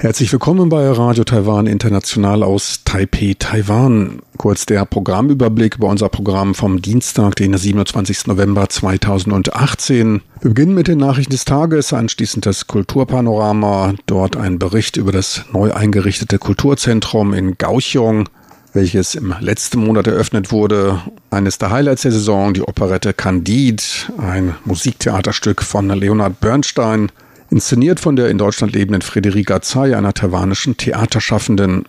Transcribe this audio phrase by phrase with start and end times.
[0.00, 4.20] Herzlich willkommen bei Radio Taiwan International aus Taipei, Taiwan.
[4.36, 8.28] Kurz der Programmüberblick über unser Programm vom Dienstag, den 27.
[8.28, 10.22] November 2018.
[10.40, 15.42] Wir beginnen mit den Nachrichten des Tages, anschließend das Kulturpanorama, dort ein Bericht über das
[15.52, 18.28] neu eingerichtete Kulturzentrum in Gauchung,
[18.74, 21.02] welches im letzten Monat eröffnet wurde.
[21.30, 23.82] Eines der Highlights der Saison, die Operette Candide,
[24.16, 27.10] ein Musiktheaterstück von Leonard Bernstein.
[27.50, 31.86] Inszeniert von der in Deutschland lebenden Friederika Zay, einer taiwanischen Theaterschaffenden.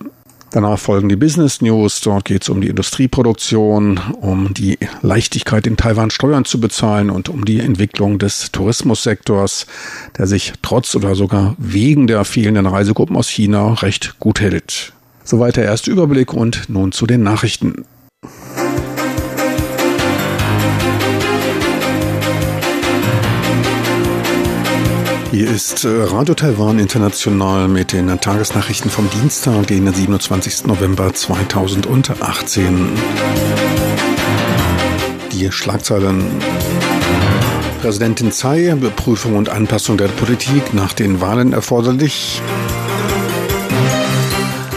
[0.52, 2.02] Danach folgen die Business News.
[2.02, 7.30] Dort geht es um die Industrieproduktion, um die Leichtigkeit in Taiwan Steuern zu bezahlen und
[7.30, 9.68] um die Entwicklung des Tourismussektors,
[10.18, 14.94] der sich trotz oder sogar wegen der fehlenden Reisegruppen aus China recht gut hält.
[15.24, 17.86] Soweit der erste Überblick und nun zu den Nachrichten.
[25.32, 30.66] Hier ist äh, Radio Taiwan International mit den Tagesnachrichten vom Dienstag, den 27.
[30.66, 32.90] November 2018.
[35.32, 36.24] Die Schlagzeilen.
[37.80, 42.42] Präsidentin Tsai, Beprüfung und Anpassung der Politik nach den Wahlen erforderlich.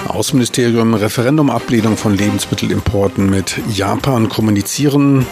[0.07, 5.25] Außenministerium Referendum Ablehnung von Lebensmittelimporten mit Japan kommunizieren.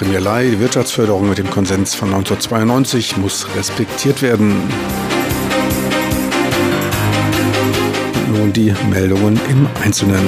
[0.00, 4.62] Premier Lai, die Wirtschaftsförderung mit dem Konsens von 1992 muss respektiert werden.
[8.28, 10.26] Und nun die Meldungen im Einzelnen.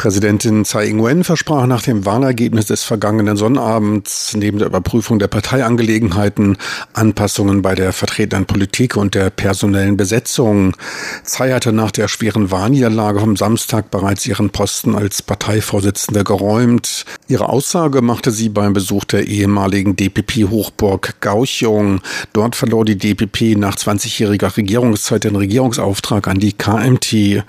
[0.00, 6.56] Präsidentin Tsai Ing-wen versprach nach dem Wahlergebnis des vergangenen Sonnabends neben der Überprüfung der Parteiangelegenheiten
[6.94, 10.74] Anpassungen bei der vertretenen Politik und der personellen Besetzung.
[11.22, 17.04] Tsai hatte nach der schweren Wahlniederlage vom Samstag bereits ihren Posten als Parteivorsitzende geräumt.
[17.28, 22.00] Ihre Aussage machte sie beim Besuch der ehemaligen DPP-Hochburg Gauchung.
[22.32, 27.44] Dort verlor die DPP nach 20-jähriger Regierungszeit den Regierungsauftrag an die KMT.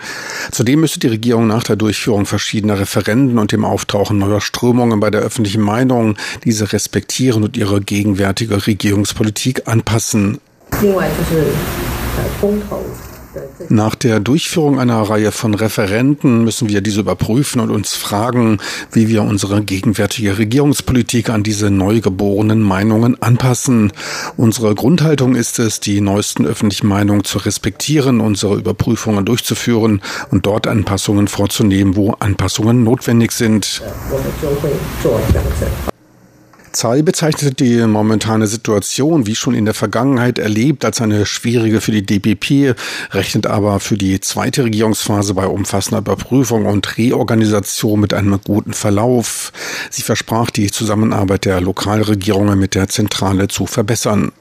[0.52, 5.12] Zudem müsste die Regierung nach der Durchführung verschiedener Referenden und dem Auftauchen neuer Strömungen bei
[5.12, 10.40] der öffentlichen Meinung diese respektieren und ihre gegenwärtige Regierungspolitik anpassen.
[13.70, 18.60] Nach der Durchführung einer Reihe von Referenten müssen wir diese überprüfen und uns fragen,
[18.92, 23.92] wie wir unsere gegenwärtige Regierungspolitik an diese neu geborenen Meinungen anpassen.
[24.38, 30.68] Unsere Grundhaltung ist es, die neuesten öffentlichen Meinungen zu respektieren, unsere Überprüfungen durchzuführen und dort
[30.68, 33.82] Anpassungen vorzunehmen, wo Anpassungen notwendig sind.
[36.72, 41.92] Tsai bezeichnete die momentane Situation, wie schon in der Vergangenheit erlebt, als eine schwierige für
[41.92, 42.76] die DPP,
[43.12, 49.52] rechnet aber für die zweite Regierungsphase bei umfassender Überprüfung und Reorganisation mit einem guten Verlauf.
[49.90, 54.32] Sie versprach, die Zusammenarbeit der Lokalregierungen mit der Zentrale zu verbessern.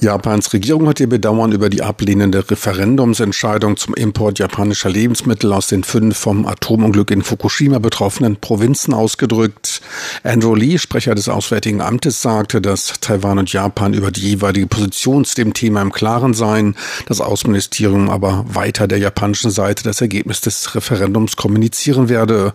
[0.00, 5.82] Japans Regierung hat ihr Bedauern über die ablehnende Referendumsentscheidung zum Import japanischer Lebensmittel aus den
[5.82, 9.82] fünf vom Atomunglück in Fukushima betroffenen Provinzen ausgedrückt.
[10.22, 15.24] Andrew Lee, Sprecher des Auswärtigen Amtes, sagte, dass Taiwan und Japan über die jeweilige Position
[15.24, 16.76] zu dem Thema im Klaren seien,
[17.06, 22.54] das Außenministerium aber weiter der japanischen Seite das Ergebnis des Referendums kommunizieren werde.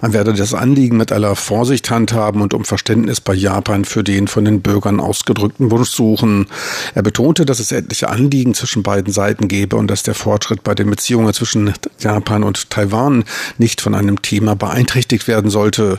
[0.00, 4.28] Man werde das Anliegen mit aller Vorsicht handhaben und um Verständnis bei Japan für den
[4.28, 6.46] von den Bürgern ausgedrückten Wunsch suchen.
[6.94, 10.74] Er betonte, dass es etliche Anliegen zwischen beiden Seiten gebe und dass der Fortschritt bei
[10.74, 13.24] den Beziehungen zwischen Japan und Taiwan
[13.58, 15.98] nicht von einem Thema beeinträchtigt werden sollte.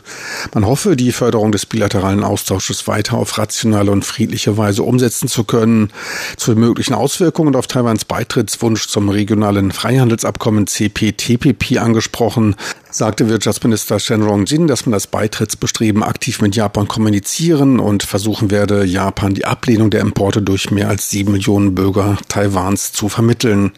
[0.53, 5.43] Man hoffe, die Förderung des bilateralen Austausches weiter auf rationale und friedliche Weise umsetzen zu
[5.43, 5.89] können.
[6.37, 12.55] Zu den möglichen Auswirkungen auf Taiwans Beitrittswunsch zum regionalen Freihandelsabkommen CPTPP angesprochen,
[12.89, 18.83] sagte Wirtschaftsminister Shen Rongjin, dass man das Beitrittsbestreben aktiv mit Japan kommunizieren und versuchen werde,
[18.83, 23.71] Japan die Ablehnung der Importe durch mehr als sieben Millionen Bürger Taiwans zu vermitteln.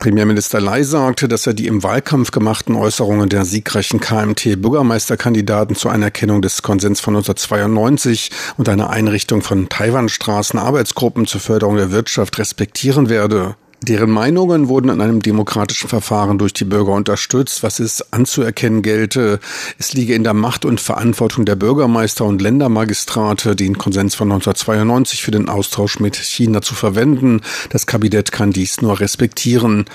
[0.00, 6.40] Premierminister Lai sagte, dass er die im Wahlkampf gemachten Äußerungen der siegreichen KMT-Bürgermeisterkandidaten zur Anerkennung
[6.40, 13.10] des Konsens von 1992 und einer Einrichtung von Taiwanstraßen Arbeitsgruppen zur Förderung der Wirtschaft respektieren
[13.10, 13.56] werde.
[13.82, 19.40] Deren Meinungen wurden in einem demokratischen Verfahren durch die Bürger unterstützt, was es anzuerkennen gelte.
[19.78, 25.22] Es liege in der Macht und Verantwortung der Bürgermeister und Ländermagistrate, den Konsens von 1992
[25.22, 27.40] für den Austausch mit China zu verwenden.
[27.70, 29.86] Das Kabinett kann dies nur respektieren.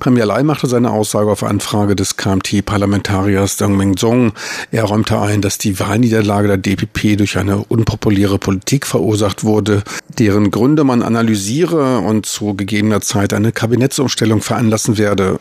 [0.00, 4.32] Premier Lai machte seine Aussage auf Anfrage des KMT-Parlamentariers Deng Mingzong.
[4.70, 9.82] Er räumte ein, dass die Wahlniederlage der DPP durch eine unpopuläre Politik verursacht wurde,
[10.18, 15.38] deren Gründe man analysiere und zu gegebener Zeit Möglichkeit eine Kabinettsumstellung veranlassen werde.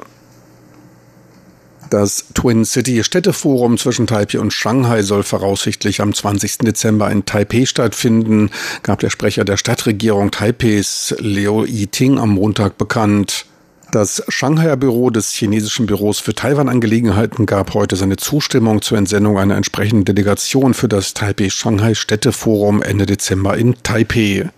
[1.90, 6.60] Das Twin City Städteforum zwischen Taipei und Shanghai soll voraussichtlich am 20.
[6.60, 8.52] Dezember in Taipei stattfinden,
[8.84, 13.46] gab der Sprecher der Stadtregierung Taipeis Liu Yiting am Montag bekannt.
[13.92, 19.56] Das Shanghaier Büro des chinesischen Büros für Taiwan-Angelegenheiten gab heute seine Zustimmung zur Entsendung einer
[19.56, 24.52] entsprechenden Delegation für das Taipei-Shanghai-Städteforum Ende Dezember in Taipei.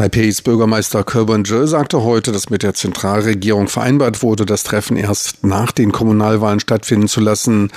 [0.00, 5.44] Taipeis Bürgermeister Kerban Je sagte heute, dass mit der Zentralregierung vereinbart wurde, das Treffen erst
[5.44, 7.70] nach den Kommunalwahlen stattfinden zu lassen.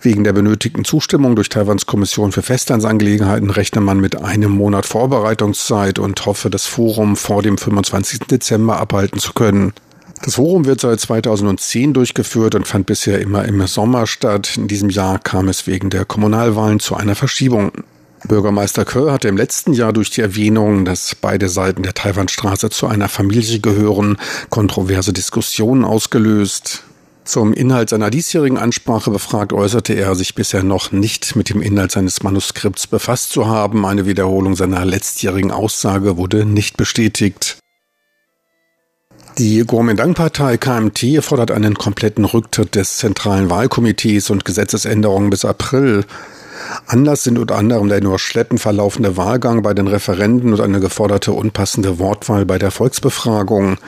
[0.00, 5.98] Wegen der benötigten Zustimmung durch Taiwans Kommission für Festlandsangelegenheiten rechne man mit einem Monat Vorbereitungszeit
[5.98, 8.20] und hoffe, das Forum vor dem 25.
[8.20, 9.74] Dezember abhalten zu können.
[10.24, 14.56] Das Forum wird seit 2010 durchgeführt und fand bisher immer im Sommer statt.
[14.56, 17.72] In diesem Jahr kam es wegen der Kommunalwahlen zu einer Verschiebung.
[18.24, 22.86] Bürgermeister Kerr hatte im letzten Jahr durch die Erwähnung, dass beide Seiten der Taiwanstraße zu
[22.86, 24.16] einer Familie gehören,
[24.50, 26.82] kontroverse Diskussionen ausgelöst.
[27.24, 31.90] Zum Inhalt seiner diesjährigen Ansprache befragt äußerte er sich bisher noch nicht mit dem Inhalt
[31.90, 33.84] seines Manuskripts befasst zu haben.
[33.84, 37.58] Eine Wiederholung seiner letztjährigen Aussage wurde nicht bestätigt.
[39.38, 46.04] Die Kuomintang-Partei KMT fordert einen kompletten Rücktritt des Zentralen Wahlkomitees und Gesetzesänderungen bis April.
[46.86, 51.32] Anlass sind unter anderem der nur schleppend verlaufende Wahlgang bei den Referenden und eine geforderte
[51.32, 53.78] unpassende Wortwahl bei der Volksbefragung.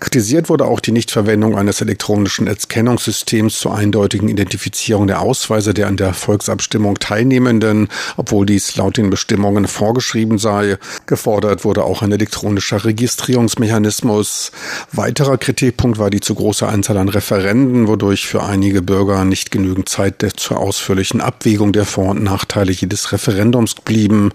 [0.00, 5.96] Kritisiert wurde auch die Nichtverwendung eines elektronischen Erkennungssystems zur eindeutigen Identifizierung der Ausweise der an
[5.96, 10.78] der Volksabstimmung Teilnehmenden, obwohl dies laut den Bestimmungen vorgeschrieben sei.
[11.06, 14.52] Gefordert wurde auch ein elektronischer Registrierungsmechanismus.
[14.92, 19.88] Weiterer Kritikpunkt war die zu große Anzahl an Referenden, wodurch für einige Bürger nicht genügend
[19.88, 24.32] Zeit zur ausführlichen Abwägung der Vor- und Nachteile jedes Referendums blieben.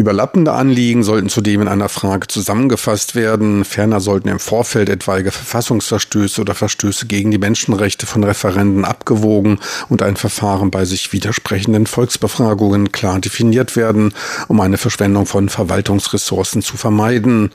[0.00, 3.66] Überlappende Anliegen sollten zudem in einer Frage zusammengefasst werden.
[3.66, 9.58] Ferner sollten im Vorfeld etwaige Verfassungsverstöße oder Verstöße gegen die Menschenrechte von Referenden abgewogen
[9.90, 14.14] und ein Verfahren bei sich widersprechenden Volksbefragungen klar definiert werden,
[14.48, 17.50] um eine Verschwendung von Verwaltungsressourcen zu vermeiden.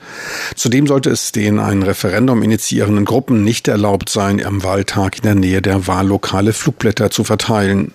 [0.54, 5.34] Zudem sollte es den ein Referendum initiierenden Gruppen nicht erlaubt sein, am Wahltag in der
[5.34, 7.90] Nähe der Wahllokale Flugblätter zu verteilen.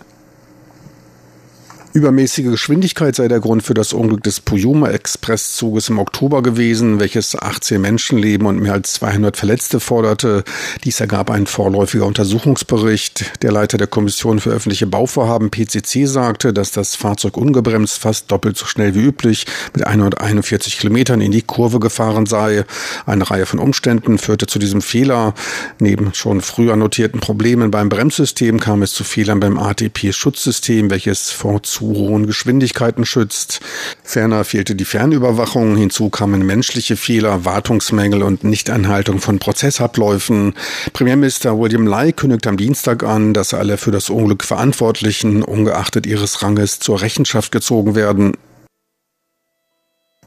[1.93, 7.81] Übermäßige Geschwindigkeit sei der Grund für das Unglück des Puyuma-Expresszuges im Oktober gewesen, welches 18
[7.81, 10.45] Menschenleben und mehr als 200 Verletzte forderte.
[10.85, 13.43] Dies ergab ein vorläufiger Untersuchungsbericht.
[13.43, 18.57] Der Leiter der Kommission für öffentliche Bauvorhaben PCC sagte, dass das Fahrzeug ungebremst fast doppelt
[18.57, 22.63] so schnell wie üblich mit 141 Kilometern in die Kurve gefahren sei.
[23.05, 25.33] Eine Reihe von Umständen führte zu diesem Fehler.
[25.79, 31.61] Neben schon früher notierten Problemen beim Bremssystem kam es zu Fehlern beim ATP-Schutzsystem, welches vor
[31.63, 33.59] zu hohen Geschwindigkeiten schützt.
[34.03, 40.53] Ferner fehlte die Fernüberwachung, hinzu kamen menschliche Fehler, Wartungsmängel und Nichteinhaltung von Prozessabläufen.
[40.93, 46.41] Premierminister William Lai kündigte am Dienstag an, dass alle für das Unglück Verantwortlichen, ungeachtet ihres
[46.41, 48.33] Ranges, zur Rechenschaft gezogen werden.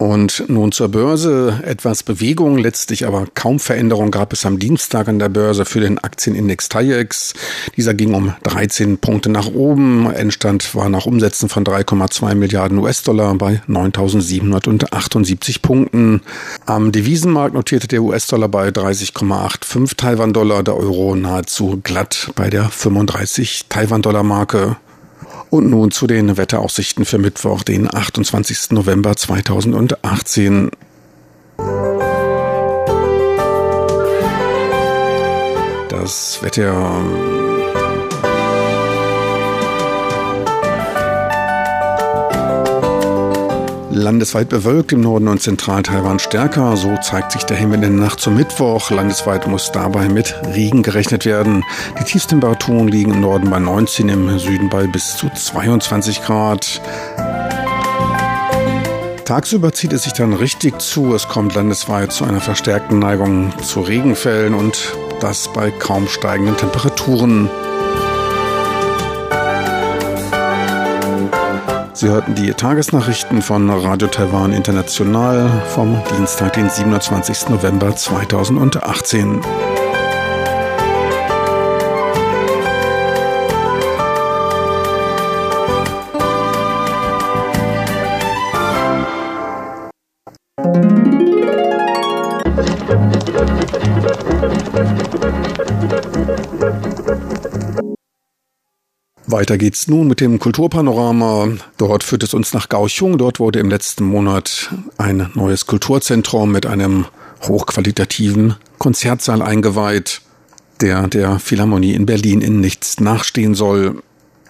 [0.00, 1.60] Und nun zur Börse.
[1.64, 5.98] Etwas Bewegung, letztlich aber kaum Veränderung gab es am Dienstag an der Börse für den
[5.98, 7.34] Aktienindex TAIEX.
[7.76, 10.12] Dieser ging um 13 Punkte nach oben.
[10.12, 16.22] Endstand war nach Umsätzen von 3,2 Milliarden US-Dollar bei 9.778 Punkten.
[16.66, 23.66] Am Devisenmarkt notierte der US-Dollar bei 30,85 Taiwan-Dollar, der Euro nahezu glatt bei der 35
[23.68, 24.76] Taiwan-Dollar-Marke.
[25.54, 28.72] Und nun zu den Wetteraussichten für Mittwoch, den 28.
[28.72, 30.72] November 2018.
[35.88, 37.43] Das Wetter
[43.94, 46.76] Landesweit bewölkt, im Norden und Zentral-Taiwan stärker.
[46.76, 48.90] So zeigt sich der Himmel in der Nacht zum Mittwoch.
[48.90, 51.64] Landesweit muss dabei mit Regen gerechnet werden.
[51.98, 56.80] Die Tiefstemperaturen liegen im Norden bei 19, im Süden bei bis zu 22 Grad.
[59.24, 61.14] Tagsüber zieht es sich dann richtig zu.
[61.14, 67.48] Es kommt landesweit zu einer verstärkten Neigung zu Regenfällen und das bei kaum steigenden Temperaturen.
[71.96, 77.50] Sie hörten die Tagesnachrichten von Radio Taiwan International vom Dienstag, den 27.
[77.50, 79.40] November 2018.
[99.34, 101.48] Weiter geht's nun mit dem Kulturpanorama.
[101.76, 103.18] Dort führt es uns nach Kaohsiung.
[103.18, 107.06] Dort wurde im letzten Monat ein neues Kulturzentrum mit einem
[107.42, 110.20] hochqualitativen Konzertsaal eingeweiht,
[110.80, 114.04] der der Philharmonie in Berlin in nichts nachstehen soll.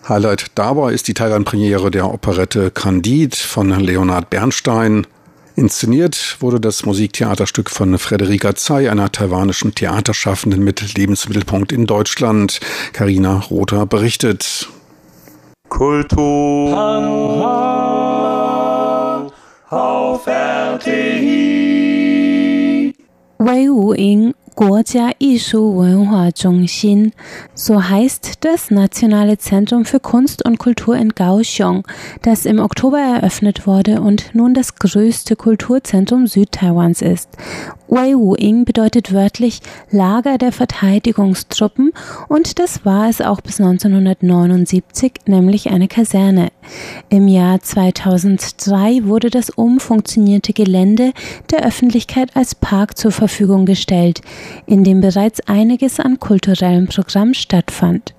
[0.06, 5.06] Highlight dabei ist die Taiwan-Premiere der Operette Candide von Leonard Bernstein.
[5.56, 12.58] Inszeniert wurde das Musiktheaterstück von Frederika Tsai, einer taiwanischen Theaterschaffenden mit Lebensmittelpunkt in Deutschland.
[12.92, 14.68] Karina Rother berichtet.
[15.68, 16.76] Kultur
[19.70, 20.94] auf RTI.
[23.38, 27.13] Wei Wu-Ying 国家艺术文化中心,
[27.55, 31.87] so heißt das Nationale Zentrum für Kunst und Kultur in Kaohsiung,
[32.23, 37.29] das im Oktober eröffnet wurde und nun das größte Kulturzentrum Südtaiwans ist.
[37.88, 39.60] Wei Wu-Ing bedeutet wörtlich
[39.90, 41.92] Lager der Verteidigungstruppen
[42.28, 46.48] und das war es auch bis 1979, nämlich eine Kaserne.
[47.10, 51.12] Im Jahr 2003 wurde das umfunktionierte Gelände
[51.50, 54.22] der Öffentlichkeit als Park zur Verfügung gestellt,
[54.66, 58.14] in dem bereits einiges an kulturellem Programm stattfand.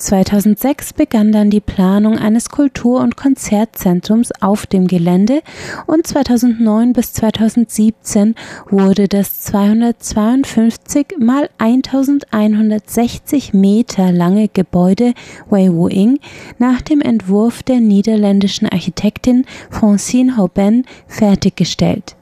[0.00, 5.42] 2006 begann dann die Planung eines Kultur- und Konzertzentrums auf dem Gelände
[5.86, 8.34] und 2009 bis 2017
[8.68, 15.14] wurde das 252 mal 1160 Meter lange Gebäude
[15.48, 16.18] Wei Wu-Ing
[16.58, 22.16] nach dem Entwurf der niederländischen Architektin Francine Hoben fertiggestellt.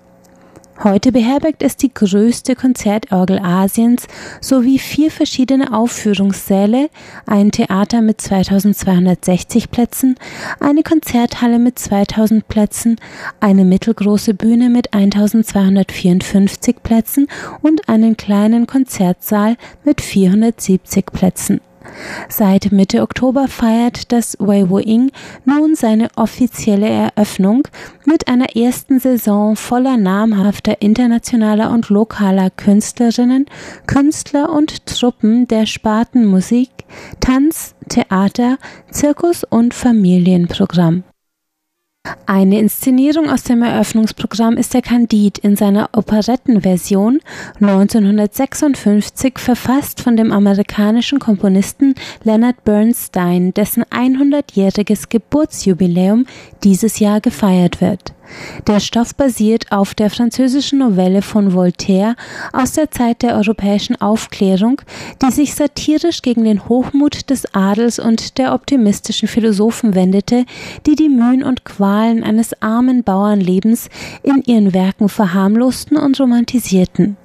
[0.84, 4.06] Heute beherbergt es die größte Konzertorgel Asiens
[4.40, 6.88] sowie vier verschiedene Aufführungssäle,
[7.26, 10.14] ein Theater mit 2260 Plätzen,
[10.60, 12.94] eine Konzerthalle mit 2000 Plätzen,
[13.40, 17.26] eine mittelgroße Bühne mit 1254 Plätzen
[17.60, 21.60] und einen kleinen Konzertsaal mit 470 Plätzen.
[22.28, 25.10] Seit Mitte Oktober feiert das Weiwo-Ing
[25.44, 27.66] nun seine offizielle Eröffnung
[28.04, 33.46] mit einer ersten Saison voller namhafter internationaler und lokaler Künstlerinnen,
[33.86, 36.70] Künstler und Truppen der Sparten Musik,
[37.20, 38.58] Tanz, Theater,
[38.90, 41.04] Zirkus und Familienprogramm.
[42.26, 47.20] Eine Inszenierung aus dem Eröffnungsprogramm ist der Candide in seiner Operettenversion
[47.60, 56.26] 1956 verfasst von dem amerikanischen Komponisten Leonard Bernstein, dessen 100-jähriges Geburtsjubiläum
[56.62, 58.14] dieses Jahr gefeiert wird.
[58.66, 62.16] Der Stoff basiert auf der französischen Novelle von Voltaire
[62.52, 64.82] aus der Zeit der europäischen Aufklärung,
[65.22, 70.44] die sich satirisch gegen den Hochmut des Adels und der optimistischen Philosophen wendete,
[70.86, 73.88] die die Mühen und Qualen eines armen Bauernlebens
[74.22, 77.16] in ihren Werken verharmlosten und romantisierten.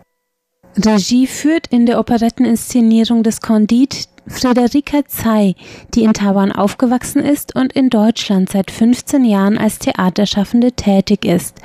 [0.76, 3.96] Regie führt in der Operetteninszenierung des Candide
[4.28, 5.56] Friederika Tsai,
[5.94, 11.58] die in Taiwan aufgewachsen ist und in Deutschland seit 15 Jahren als Theaterschaffende tätig ist.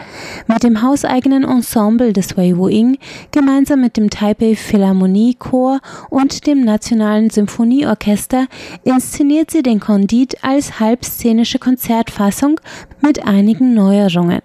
[0.46, 2.98] Mit dem hauseigenen Ensemble des Wei Wu-Ing,
[3.30, 8.46] gemeinsam mit dem Taipei Philharmonie Chor und dem Nationalen Symphonieorchester
[8.84, 12.60] inszeniert sie den Condit als halbszenische Konzertfassung
[13.00, 14.40] mit einigen Neuerungen.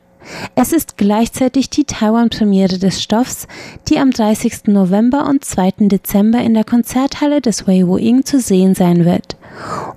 [0.55, 3.47] Es ist gleichzeitig die Taiwan-Premiere des Stoffs,
[3.89, 4.67] die am 30.
[4.67, 5.73] November und 2.
[5.87, 9.35] Dezember in der Konzerthalle des Wei Wu Ying zu sehen sein wird.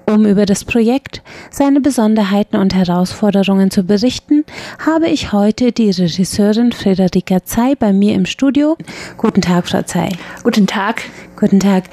[0.06, 4.45] Um über das Projekt, seine Besonderheiten und Herausforderungen zu berichten,
[4.85, 8.76] habe ich heute die Regisseurin Frederika Tsai bei mir im Studio.
[9.16, 10.11] Guten Tag, Frau Tsai.
[10.42, 11.02] Guten Tag.
[11.38, 11.85] Guten Tag.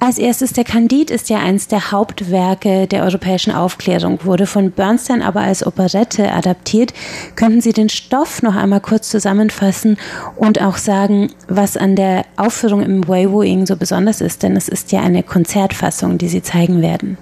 [0.00, 5.20] Als erstes, der Candide ist ja eines der Hauptwerke der europäischen Aufklärung, wurde von Bernstein
[5.20, 6.94] aber als Operette adaptiert.
[7.34, 9.98] Könnten Sie den Stoff noch einmal kurz zusammenfassen
[10.36, 14.42] und auch sagen, was an der Aufführung im Weiwuing so besonders ist?
[14.42, 17.18] Denn es ist ja eine Konzertfassung, die Sie zeigen werden.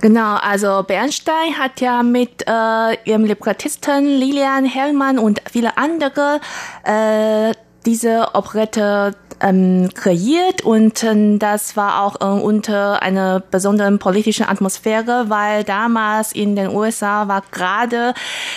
[0.00, 6.40] Genau, also Bernstein hat ja mit äh, ihrem Librettisten Lilian Hellmann und viele andere
[6.82, 7.54] äh,
[7.86, 15.26] diese Operette ähm, kreiert und äh, das war auch äh, unter einer besonderen politischen Atmosphäre,
[15.28, 18.14] weil damals in den USA war gerade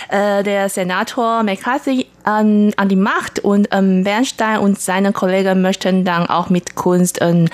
[0.08, 6.04] äh, der Senator McCarthy an, an die Macht und ähm, Bernstein und seine Kollegen möchten
[6.04, 7.48] dann auch mit Kunst ähm,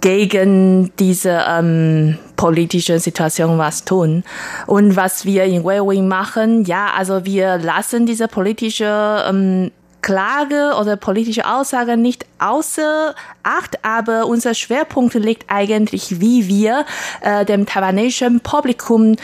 [0.00, 4.22] gegen diese ähm, politische Situation was tun.
[4.66, 10.96] Und was wir in Wei machen, ja, also wir lassen diese politische ähm, Klage oder
[10.96, 16.84] politische Aussage nicht außer Acht, aber unser Schwerpunkt liegt eigentlich, wie wir
[17.20, 19.16] äh, dem taiwanesischen Publikum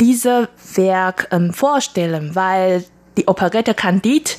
[0.00, 2.84] diese Werk ähm, vorstellen, weil
[3.18, 4.30] die Operette Candide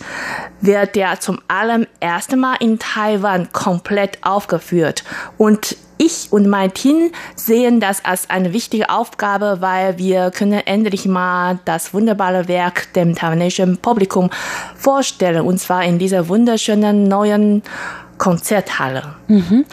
[0.62, 5.04] wird ja zum allerersten Mal in Taiwan komplett aufgeführt.
[5.38, 11.06] Und ich und mein Team sehen das als eine wichtige Aufgabe, weil wir können endlich
[11.06, 14.30] mal das wunderbare Werk dem taiwanesischen Publikum
[14.76, 15.42] vorstellen.
[15.42, 17.64] Und zwar in dieser wunderschönen neuen
[18.20, 19.16] Konzerthalle.
[19.28, 19.66] Mhm.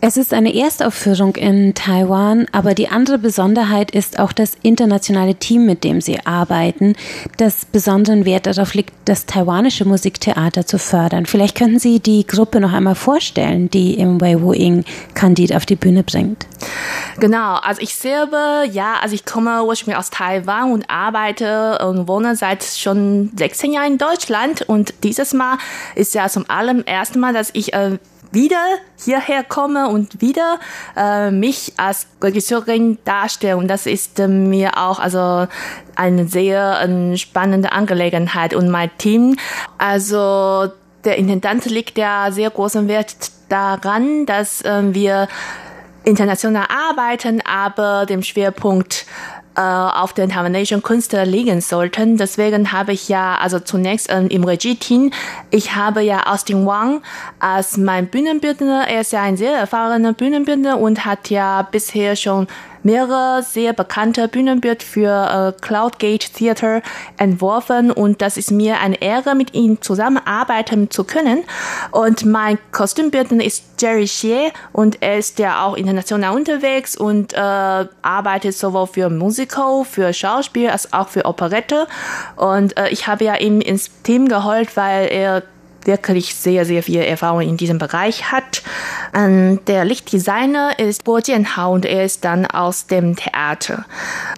[0.00, 5.66] Es ist eine Erstaufführung in Taiwan, aber die andere Besonderheit ist auch das internationale Team,
[5.66, 6.94] mit dem Sie arbeiten,
[7.36, 11.26] das besonderen Wert darauf liegt, das taiwanische Musiktheater zu fördern.
[11.26, 15.66] Vielleicht könnten Sie die Gruppe noch einmal vorstellen, die im Wei Wu Ying Candid auf
[15.66, 16.46] die Bühne bringt.
[17.18, 22.36] Genau, also ich selber, ja, also ich komme ursprünglich aus Taiwan und arbeite und wohne
[22.36, 25.58] seit schon 16 Jahren in Deutschland und dieses Mal
[25.96, 27.87] ist ja zum allerersten Mal, dass ich äh,
[28.30, 28.62] wieder
[28.96, 30.58] hierher komme und wieder
[30.96, 33.56] äh, mich als Regisseurin darstelle.
[33.56, 35.46] Und das ist äh, mir auch also
[35.96, 38.54] eine sehr äh, spannende Angelegenheit.
[38.54, 39.36] Und mein Team,
[39.78, 40.68] also
[41.04, 45.28] der Intendant legt ja sehr großen Wert daran, dass äh, wir
[46.04, 49.06] international arbeiten, aber dem Schwerpunkt
[49.58, 52.16] äh, auf den taiwanischen Künstler liegen sollten.
[52.16, 55.10] Deswegen habe ich ja, also zunächst ähm, im Regie-Team,
[55.50, 57.02] ich habe ja Austin Wang
[57.40, 58.86] als mein Bühnenbildner.
[58.86, 62.46] Er ist ja ein sehr erfahrener Bühnenbildner und hat ja bisher schon
[62.82, 66.82] mehrere sehr bekannte Bühnenbild für äh, Cloudgate Theater
[67.16, 71.44] entworfen und das ist mir eine Ehre, mit ihm zusammenarbeiten zu können.
[71.90, 77.36] Und mein Kostümbildner ist Jerry Xie und er ist ja auch international unterwegs und äh,
[77.36, 81.86] arbeitet sowohl für Musical, für Schauspiel als auch für Operette.
[82.36, 85.42] Und äh, ich habe ja ihm ins Team geholt, weil er
[85.88, 88.62] wirklich sehr, sehr viel Erfahrung in diesem Bereich hat.
[89.12, 93.84] Ähm, der Lichtdesigner ist Bo Jianhao und er ist dann aus dem Theater.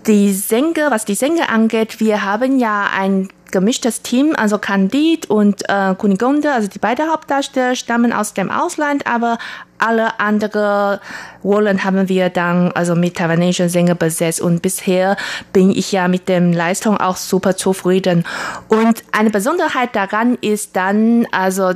[0.06, 5.62] Die Sänger, was die Sänger angeht, wir haben ja ein gemischtes Team, also Candide und
[5.68, 9.38] äh, Kunigunde, also die beiden Hauptdarsteller stammen aus dem Ausland, aber
[9.78, 11.00] alle andere
[11.42, 15.16] Rollen haben wir dann also mit taiwanesischen Sängern besetzt und bisher
[15.52, 18.24] bin ich ja mit dem Leistung auch super zufrieden.
[18.68, 21.72] Und eine Besonderheit daran ist dann also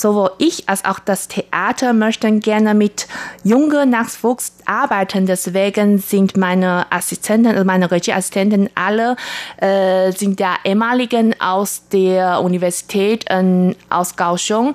[0.00, 3.06] sowohl ich als auch das Theater möchten gerne mit
[3.44, 5.26] jungen Nachwuchs arbeiten.
[5.26, 9.16] Deswegen sind meine Assistenten, also meine Regieassistenten alle
[9.58, 14.74] äh, sind ja ehemaligen aus der Universität äh, aus Kaohsiung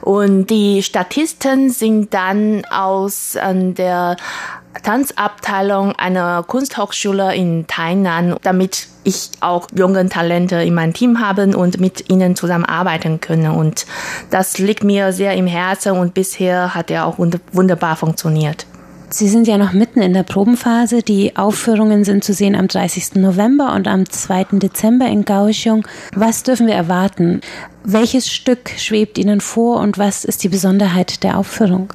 [0.00, 4.16] und die Statisten sind dann aus äh, der
[4.82, 11.80] Tanzabteilung einer Kunsthochschule in Tainan, damit ich auch junge Talente in meinem Team haben und
[11.80, 13.52] mit ihnen zusammenarbeiten können.
[13.52, 13.86] Und
[14.30, 18.66] das liegt mir sehr im Herzen und bisher hat er auch wunderbar funktioniert.
[19.16, 21.04] Sie sind ja noch mitten in der Probenphase.
[21.04, 23.14] Die Aufführungen sind zu sehen am 30.
[23.14, 24.58] November und am 2.
[24.58, 25.86] Dezember in Kaohsiung.
[26.16, 27.40] Was dürfen wir erwarten?
[27.84, 31.92] Welches Stück schwebt Ihnen vor und was ist die Besonderheit der Aufführung?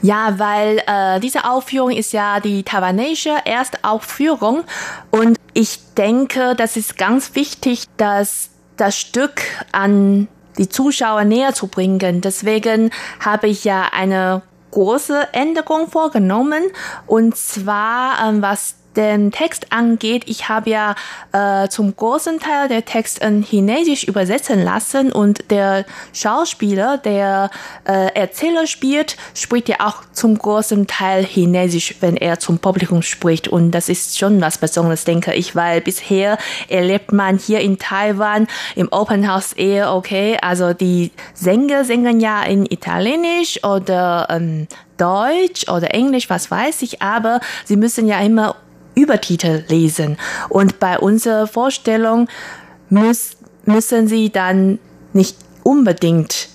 [0.00, 4.64] Ja, weil äh, diese Aufführung ist ja die taiwanesische Erstaufführung
[5.10, 11.66] und ich denke, das ist ganz wichtig, dass das Stück an die Zuschauer näher zu
[11.66, 12.22] bringen.
[12.22, 16.62] Deswegen habe ich ja eine große Änderung vorgenommen.
[17.06, 20.94] Und zwar ähm, was den Text angeht, ich habe ja
[21.32, 27.50] äh, zum großen Teil der Text in Chinesisch übersetzen lassen und der Schauspieler, der
[27.84, 33.46] äh, Erzähler spielt, spricht ja auch zum großen Teil Chinesisch, wenn er zum Publikum spricht.
[33.46, 36.36] Und das ist schon was Besonderes, denke ich, weil bisher
[36.68, 42.42] erlebt man hier in Taiwan im Open House eher okay, also die Sänger singen ja
[42.42, 48.56] in Italienisch oder ähm, Deutsch oder Englisch, was weiß ich, aber sie müssen ja immer
[48.94, 50.16] Übertitel lesen.
[50.48, 52.28] Und bei unserer Vorstellung
[52.90, 54.78] muss, müssen Sie dann
[55.12, 56.48] nicht unbedingt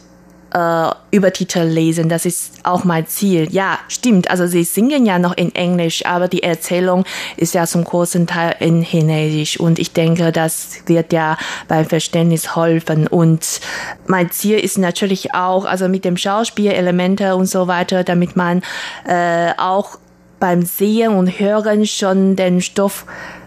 [0.54, 2.10] äh, Übertitel lesen.
[2.10, 3.48] Das ist auch mein Ziel.
[3.52, 4.30] Ja, stimmt.
[4.30, 7.06] Also sie singen ja noch in Englisch, aber die Erzählung
[7.38, 9.60] ist ja zum großen Teil in Chinesisch.
[9.60, 13.08] Und ich denke, das wird ja beim Verständnis helfen.
[13.08, 13.62] Und
[14.08, 18.62] mein Ziel ist natürlich auch, also mit dem Schauspielelemente und so weiter, damit man
[19.08, 19.98] äh, auch
[20.40, 23.06] beim Sehen und Hören schon den Stoff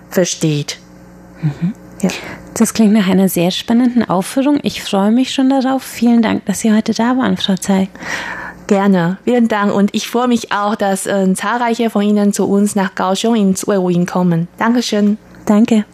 [0.08, 0.78] versteht.
[1.42, 1.74] Mhm.
[2.02, 2.10] Ja.
[2.54, 4.58] Das klingt nach einer sehr spannenden Aufführung.
[4.62, 5.82] Ich freue mich schon darauf.
[5.82, 7.88] Vielen Dank, dass Sie heute da waren, Frau Zei.
[8.66, 9.74] Gerne, vielen Dank.
[9.74, 13.66] Und ich freue mich auch, dass äh, zahlreiche von Ihnen zu uns nach Kaohsiung ins
[13.66, 14.48] Ueruin kommen.
[14.58, 15.18] Dankeschön.
[15.44, 15.84] Danke.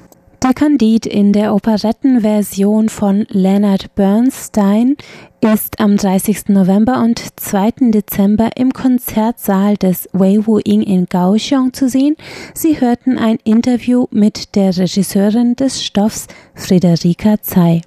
[0.42, 4.96] Der Kandid in der Operettenversion von Leonard Bernstein
[5.42, 6.50] ist am 30.
[6.50, 7.90] November und 2.
[7.90, 12.16] Dezember im Konzertsaal des Wei Wu Ying in Kaohsiung zu sehen.
[12.54, 17.82] Sie hörten ein Interview mit der Regisseurin des Stoffs Friederika Tsai.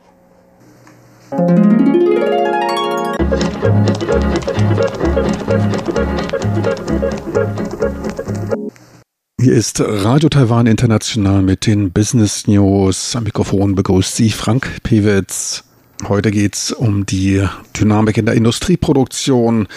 [9.39, 13.15] Hier ist Radio Taiwan International mit den Business News.
[13.15, 15.63] Am Mikrofon begrüßt Sie Frank Pewitz.
[16.03, 17.47] Heute geht's um die
[17.79, 19.67] Dynamik in der Industrieproduktion,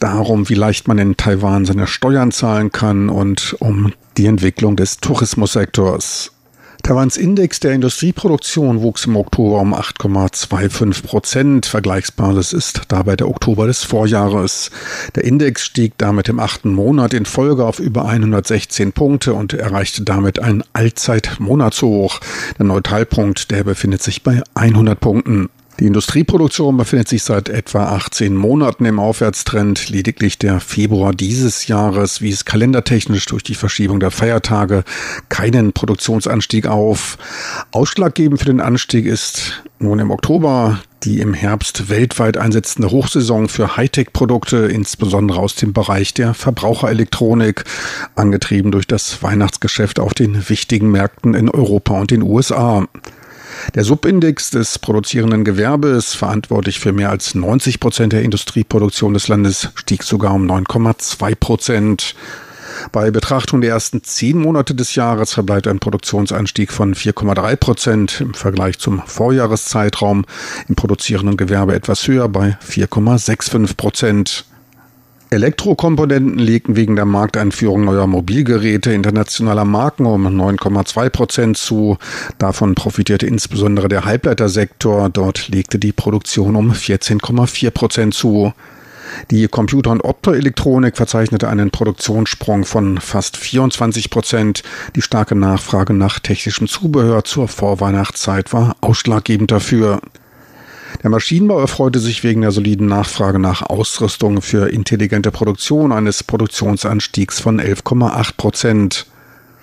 [0.00, 4.98] darum, wie leicht man in Taiwan seine Steuern zahlen kann und um die Entwicklung des
[4.98, 6.32] Tourismussektors.
[6.82, 11.66] Taiwans Index der Industrieproduktion wuchs im Oktober um 8,25 Prozent.
[11.66, 14.70] Vergleichsbasis ist dabei der Oktober des Vorjahres.
[15.14, 20.02] Der Index stieg damit im achten Monat in Folge auf über 116 Punkte und erreichte
[20.02, 22.20] damit ein Allzeitmonatshoch.
[22.58, 25.50] Der Neutralpunkt, der befindet sich bei 100 Punkten.
[25.80, 29.90] Die Industrieproduktion befindet sich seit etwa 18 Monaten im Aufwärtstrend.
[29.90, 34.82] Lediglich der Februar dieses Jahres wies kalendertechnisch durch die Verschiebung der Feiertage
[35.28, 37.16] keinen Produktionsanstieg auf.
[37.70, 43.76] Ausschlaggebend für den Anstieg ist nun im Oktober die im Herbst weltweit einsetzende Hochsaison für
[43.76, 47.64] Hightech-Produkte, insbesondere aus dem Bereich der Verbraucherelektronik,
[48.16, 52.88] angetrieben durch das Weihnachtsgeschäft auf den wichtigen Märkten in Europa und den USA.
[53.74, 59.68] Der Subindex des produzierenden Gewerbes, verantwortlich für mehr als 90 Prozent der Industrieproduktion des Landes,
[59.74, 62.14] stieg sogar um 9,2 Prozent.
[62.92, 68.34] Bei Betrachtung der ersten zehn Monate des Jahres verbleibt ein Produktionsanstieg von 4,3 Prozent im
[68.34, 70.24] Vergleich zum Vorjahreszeitraum,
[70.68, 74.44] im produzierenden Gewerbe etwas höher bei 4,65 Prozent.
[75.30, 81.98] Elektrokomponenten legten wegen der Markteinführung neuer Mobilgeräte internationaler Marken um 9,2 Prozent zu.
[82.38, 85.10] Davon profitierte insbesondere der Halbleitersektor.
[85.10, 88.54] Dort legte die Produktion um 14,4 Prozent zu.
[89.30, 94.62] Die Computer- und Optoelektronik verzeichnete einen Produktionssprung von fast 24 Prozent.
[94.96, 100.00] Die starke Nachfrage nach technischem Zubehör zur Vorweihnachtszeit war ausschlaggebend dafür.
[101.02, 107.40] Der Maschinenbau erfreute sich wegen der soliden Nachfrage nach Ausrüstung für intelligente Produktion eines Produktionsanstiegs
[107.40, 109.06] von 11,8 Prozent.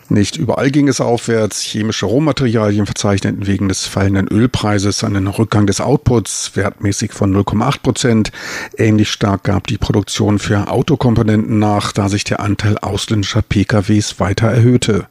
[0.08, 1.62] Nicht überall ging es aufwärts.
[1.62, 8.32] Chemische Rohmaterialien verzeichneten wegen des fallenden Ölpreises einen Rückgang des Outputs, wertmäßig von 0,8 Prozent.
[8.78, 14.48] Ähnlich stark gab die Produktion für Autokomponenten nach, da sich der Anteil ausländischer PKWs weiter
[14.48, 15.08] erhöhte.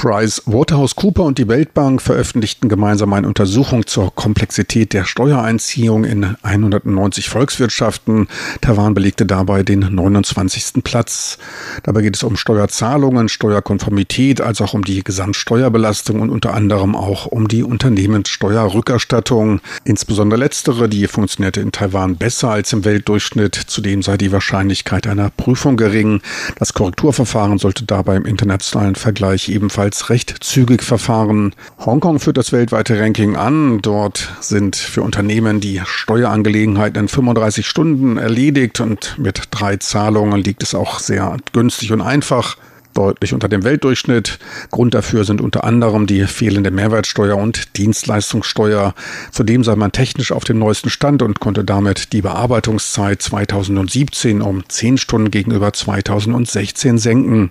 [0.00, 6.36] Price Waterhouse Cooper und die Weltbank veröffentlichten gemeinsam eine Untersuchung zur Komplexität der Steuereinziehung in
[6.40, 8.26] 190 Volkswirtschaften.
[8.62, 10.82] Taiwan belegte dabei den 29.
[10.82, 11.36] Platz.
[11.82, 17.26] Dabei geht es um Steuerzahlungen, Steuerkonformität, als auch um die Gesamtsteuerbelastung und unter anderem auch
[17.26, 19.60] um die Unternehmenssteuerrückerstattung.
[19.84, 23.54] Insbesondere letztere, die funktionierte in Taiwan besser als im Weltdurchschnitt.
[23.54, 26.22] Zudem sei die Wahrscheinlichkeit einer Prüfung gering.
[26.58, 31.52] Das Korrekturverfahren sollte dabei im internationalen Vergleich ebenfalls ebenfalls recht zügig verfahren.
[31.84, 33.80] Hongkong führt das weltweite Ranking an.
[33.82, 40.62] Dort sind für Unternehmen die Steuerangelegenheiten in 35 Stunden erledigt und mit drei Zahlungen liegt
[40.62, 42.56] es auch sehr günstig und einfach
[42.94, 44.38] deutlich unter dem Weltdurchschnitt.
[44.70, 48.94] Grund dafür sind unter anderem die fehlende Mehrwertsteuer und Dienstleistungssteuer.
[49.32, 54.68] Zudem sei man technisch auf dem neuesten Stand und konnte damit die Bearbeitungszeit 2017 um
[54.68, 57.50] 10 Stunden gegenüber 2016 senken.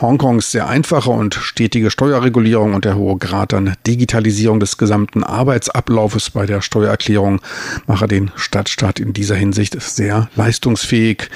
[0.00, 6.30] Hongkongs sehr einfache und stetige Steuerregulierung und der hohe Grad an Digitalisierung des gesamten Arbeitsablaufes
[6.30, 7.40] bei der Steuererklärung
[7.86, 11.30] mache den Stadtstaat in dieser Hinsicht sehr leistungsfähig.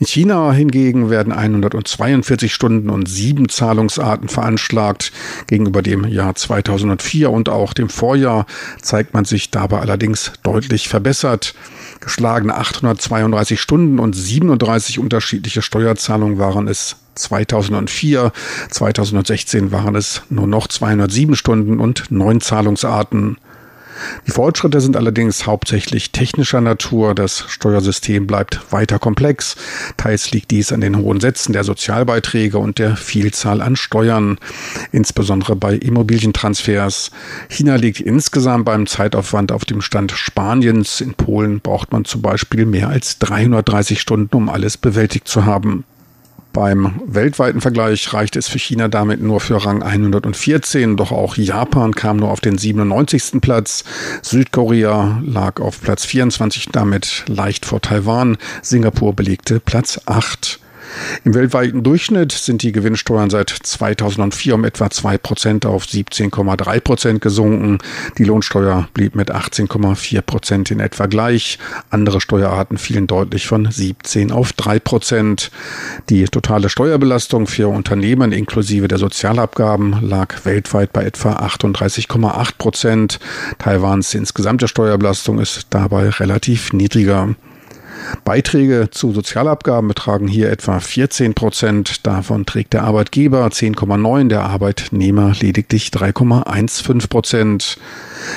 [0.00, 5.12] In China hingegen werden 142 Stunden und sieben Zahlungsarten veranschlagt.
[5.46, 8.46] Gegenüber dem Jahr 2004 und auch dem Vorjahr
[8.80, 11.54] zeigt man sich dabei allerdings deutlich verbessert.
[12.00, 18.32] Geschlagene 832 Stunden und 37 unterschiedliche Steuerzahlungen waren es 2004.
[18.70, 23.36] 2016 waren es nur noch 207 Stunden und neun Zahlungsarten.
[24.26, 27.14] Die Fortschritte sind allerdings hauptsächlich technischer Natur.
[27.14, 29.56] Das Steuersystem bleibt weiter komplex.
[29.96, 34.38] Teils liegt dies an den hohen Sätzen der Sozialbeiträge und der Vielzahl an Steuern,
[34.92, 37.10] insbesondere bei Immobilientransfers.
[37.48, 41.00] China liegt insgesamt beim Zeitaufwand auf dem Stand Spaniens.
[41.00, 45.84] In Polen braucht man zum Beispiel mehr als 330 Stunden, um alles bewältigt zu haben.
[46.54, 51.96] Beim weltweiten Vergleich reichte es für China damit nur für Rang 114, doch auch Japan
[51.96, 53.40] kam nur auf den 97.
[53.40, 53.82] Platz.
[54.22, 58.38] Südkorea lag auf Platz 24, damit leicht vor Taiwan.
[58.62, 60.60] Singapur belegte Platz 8.
[61.24, 67.20] Im weltweiten Durchschnitt sind die Gewinnsteuern seit 2004 um etwa 2 Prozent auf 17,3 Prozent
[67.20, 67.78] gesunken.
[68.18, 71.58] Die Lohnsteuer blieb mit 18,4 Prozent in etwa gleich.
[71.90, 75.50] Andere Steuerarten fielen deutlich von 17 auf 3 Prozent.
[76.10, 83.20] Die totale Steuerbelastung für Unternehmen inklusive der Sozialabgaben lag weltweit bei etwa 38,8 Prozent.
[83.58, 87.34] Taiwans insgesamte Steuerbelastung ist dabei relativ niedriger.
[88.24, 92.06] Beiträge zu Sozialabgaben betragen hier etwa 14 Prozent.
[92.06, 97.78] Davon trägt der Arbeitgeber 10,9, der Arbeitnehmer lediglich 3,15 Prozent.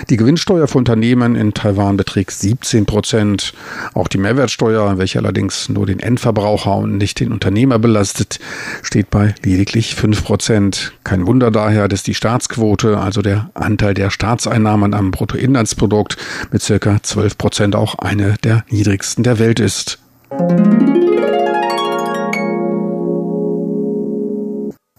[0.10, 3.54] Die Gewinnsteuer für Unternehmen in Taiwan beträgt 17 Prozent.
[3.93, 8.39] Auch die Mehrwertsteuer, welche allerdings nur den Endverbraucher und nicht den Unternehmer belastet,
[8.84, 10.93] steht bei lediglich 5 Prozent.
[11.04, 16.17] Kein Wunder daher, dass die Staatsquote, also der Anteil der Staatseinnahmen am Bruttoinlandsprodukt,
[16.52, 20.00] mit circa 12 Prozent auch eine der niedrigsten der Welt ist.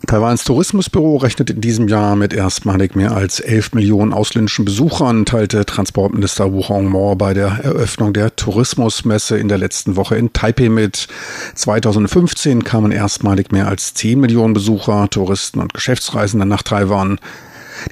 [0.08, 5.66] Taiwans Tourismusbüro rechnet in diesem Jahr mit erstmalig mehr als 11 Millionen ausländischen Besuchern, teilte
[5.66, 11.08] Transportminister Wu Hongmo bei der Eröffnung der Tourismusmesse in der letzten Woche in Taipei mit.
[11.54, 17.20] 2015 kamen erstmalig mehr als 10 Millionen Besucher, Touristen und Geschäftsreisende nach Taiwan.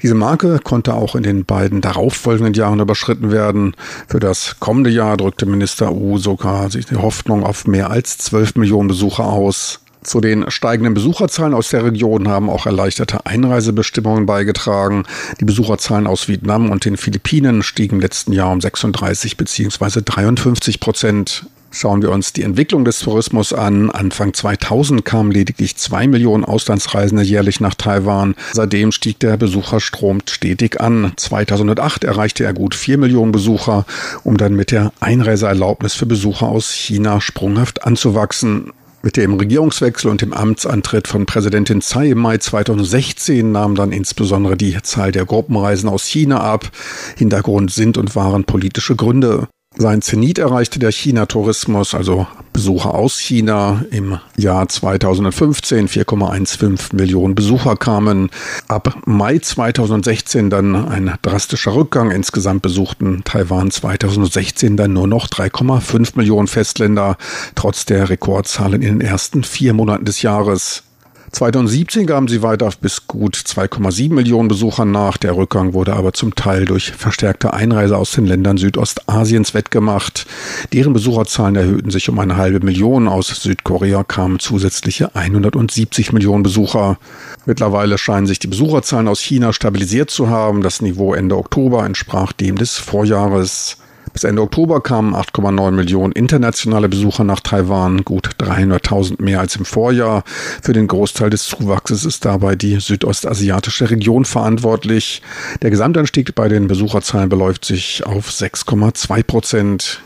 [0.01, 3.75] Diese Marke konnte auch in den beiden darauffolgenden Jahren überschritten werden.
[4.07, 8.55] Für das kommende Jahr drückte Minister Wu sogar sich die Hoffnung auf mehr als 12
[8.55, 9.81] Millionen Besucher aus.
[10.07, 15.03] Zu den steigenden Besucherzahlen aus der Region haben auch erleichterte Einreisebestimmungen beigetragen.
[15.41, 20.03] Die Besucherzahlen aus Vietnam und den Philippinen stiegen im letzten Jahr um 36 bzw.
[20.05, 21.47] 53 Prozent.
[21.71, 23.91] Schauen wir uns die Entwicklung des Tourismus an.
[23.91, 28.35] Anfang 2000 kamen lediglich zwei Millionen Auslandsreisende jährlich nach Taiwan.
[28.53, 31.11] Seitdem stieg der Besucherstrom stetig an.
[31.17, 33.85] 2008 erreichte er gut vier Millionen Besucher,
[34.23, 38.71] um dann mit der Einreiseerlaubnis für Besucher aus China sprunghaft anzuwachsen.
[39.03, 44.57] Mit dem Regierungswechsel und dem Amtsantritt von Präsidentin Tsai im Mai 2016 nahm dann insbesondere
[44.57, 46.69] die Zahl der Gruppenreisen aus China ab.
[47.15, 49.47] Hintergrund sind und waren politische Gründe.
[49.79, 53.85] Sein Zenit erreichte der China-Tourismus, also Besucher aus China.
[53.91, 58.31] Im Jahr 2015 4,15 Millionen Besucher kamen.
[58.67, 62.09] Ab Mai 2016 dann ein drastischer Rückgang.
[62.09, 67.15] Insgesamt besuchten Taiwan 2016 dann nur noch 3,5 Millionen Festländer,
[67.53, 70.86] trotz der Rekordzahlen in den ersten vier Monaten des Jahres.
[71.37, 75.17] 2017 gaben sie weiter bis gut 2,7 Millionen Besuchern nach.
[75.17, 80.25] Der Rückgang wurde aber zum Teil durch verstärkte Einreise aus den Ländern Südostasiens wettgemacht.
[80.73, 83.07] Deren Besucherzahlen erhöhten sich um eine halbe Million.
[83.07, 86.97] Aus Südkorea kamen zusätzliche 170 Millionen Besucher.
[87.45, 90.63] Mittlerweile scheinen sich die Besucherzahlen aus China stabilisiert zu haben.
[90.63, 93.77] Das Niveau Ende Oktober entsprach dem des Vorjahres.
[94.17, 99.63] Bis Ende Oktober kamen 8,9 Millionen internationale Besucher nach Taiwan, gut 300.000 mehr als im
[99.63, 100.23] Vorjahr.
[100.63, 105.21] Für den Großteil des Zuwachses ist dabei die südostasiatische Region verantwortlich.
[105.61, 110.01] Der Gesamtanstieg bei den Besucherzahlen beläuft sich auf 6,2 Prozent.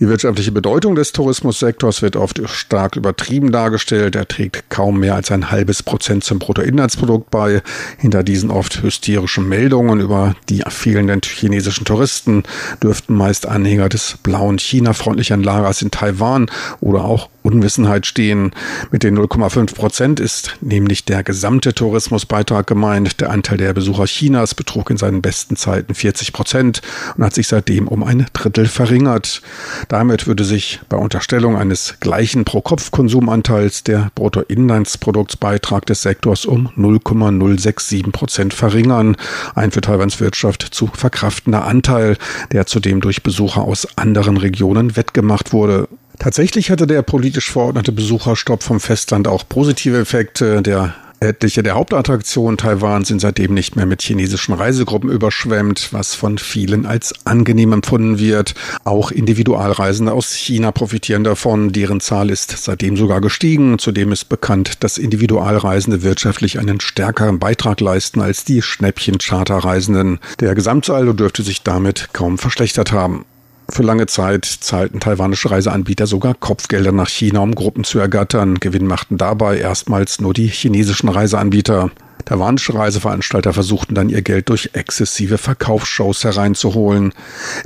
[0.00, 4.16] Die wirtschaftliche Bedeutung des Tourismussektors wird oft stark übertrieben dargestellt.
[4.16, 7.62] Er trägt kaum mehr als ein halbes Prozent zum Bruttoinlandsprodukt bei.
[7.98, 12.42] Hinter diesen oft hysterischen Meldungen über die fehlenden chinesischen Touristen
[12.82, 18.50] dürften meist Anhänger des blauen China-freundlichen Lagers in Taiwan oder auch Unwissenheit stehen.
[18.90, 23.20] Mit den 0,5 Prozent ist nämlich der gesamte Tourismusbeitrag gemeint.
[23.20, 26.82] Der Anteil der Besucher Chinas betrug in seinen besten Zeiten 40 Prozent
[27.16, 29.42] und hat sich seitdem um ein Drittel verringert.
[29.88, 38.54] Damit würde sich bei Unterstellung eines gleichen Pro-Kopf-Konsumanteils der Bruttoinlandsproduktsbeitrag des Sektors um 0,067 Prozent
[38.54, 39.16] verringern.
[39.54, 42.16] Ein für Taiwans Wirtschaft zu verkraftender Anteil,
[42.52, 45.88] der zudem durch Besucher aus anderen Regionen wettgemacht wurde.
[46.18, 50.62] Tatsächlich hatte der politisch verordnete Besucherstopp vom Festland auch positive Effekte.
[50.62, 56.36] Der Etliche der Hauptattraktionen Taiwans sind seitdem nicht mehr mit chinesischen Reisegruppen überschwemmt, was von
[56.36, 58.54] vielen als angenehm empfunden wird.
[58.84, 61.72] Auch Individualreisende aus China profitieren davon.
[61.72, 63.78] Deren Zahl ist seitdem sogar gestiegen.
[63.78, 70.18] Zudem ist bekannt, dass Individualreisende wirtschaftlich einen stärkeren Beitrag leisten als die Schnäppchen-Charterreisenden.
[70.40, 73.24] Der Gesamtsaldo dürfte sich damit kaum verschlechtert haben.
[73.68, 78.60] Für lange Zeit zahlten taiwanische Reiseanbieter sogar Kopfgelder nach China, um Gruppen zu ergattern.
[78.60, 81.90] Gewinn machten dabei erstmals nur die chinesischen Reiseanbieter.
[82.24, 87.12] Taiwanische Reiseveranstalter versuchten dann ihr Geld durch exzessive Verkaufsshows hereinzuholen.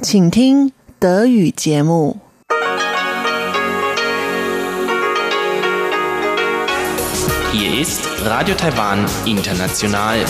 [0.00, 2.20] 请听德语节目。
[7.52, 10.24] Hier ist Radio Taiwan International.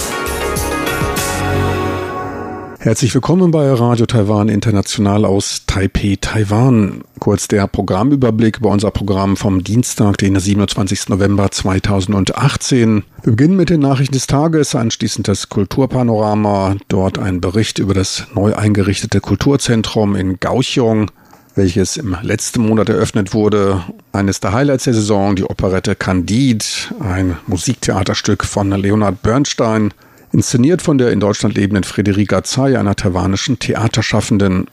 [2.83, 7.05] Herzlich willkommen bei Radio Taiwan International aus Taipei, Taiwan.
[7.17, 11.07] Kurz der Programmüberblick über unser Programm vom Dienstag, den 27.
[11.07, 13.05] November 2018.
[13.21, 18.27] Wir beginnen mit den Nachrichten des Tages, anschließend das Kulturpanorama, dort ein Bericht über das
[18.35, 21.09] neu eingerichtete Kulturzentrum in Gauchung,
[21.55, 23.81] welches im letzten Monat eröffnet wurde.
[24.11, 26.65] Eines der Highlights der Saison, die Operette Candide,
[26.99, 29.93] ein Musiktheaterstück von Leonard Bernstein,
[30.33, 34.67] inszeniert von der in Deutschland lebenden Frederika Zay, einer taiwanischen Theaterschaffenden.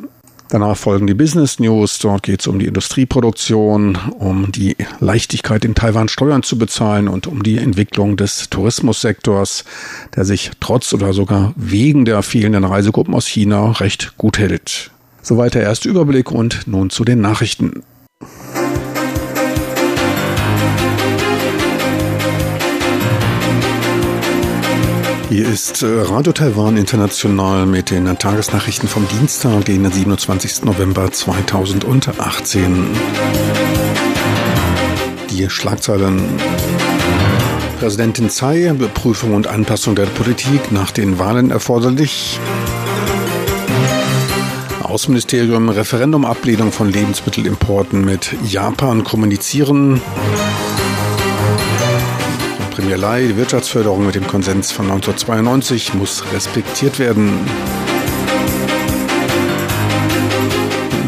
[0.49, 2.01] Danach folgen die Business News.
[2.01, 7.29] Dort geht es um die Industrieproduktion, um die Leichtigkeit in Taiwan Steuern zu bezahlen und
[7.29, 9.65] um die Entwicklung des Tourismussektors,
[10.17, 14.91] der sich trotz oder sogar wegen der fehlenden Reisegruppen aus China recht gut hält.
[15.23, 17.85] Soweit der erste Überblick und nun zu den Nachrichten.
[25.31, 30.65] Hier ist äh, Radio Taiwan International mit den Tagesnachrichten vom Dienstag, den 27.
[30.65, 32.89] November 2018.
[35.31, 36.21] Die Schlagzeilen.
[37.79, 42.41] Präsidentin Tsai, Beprüfung und Anpassung der Politik nach den Wahlen erforderlich.
[44.83, 50.01] Außenministerium Referendum Ablehnung von Lebensmittelimporten mit Japan kommunizieren.
[52.71, 57.33] Premier Lai, die Wirtschaftsförderung mit dem Konsens von 1992 muss respektiert werden.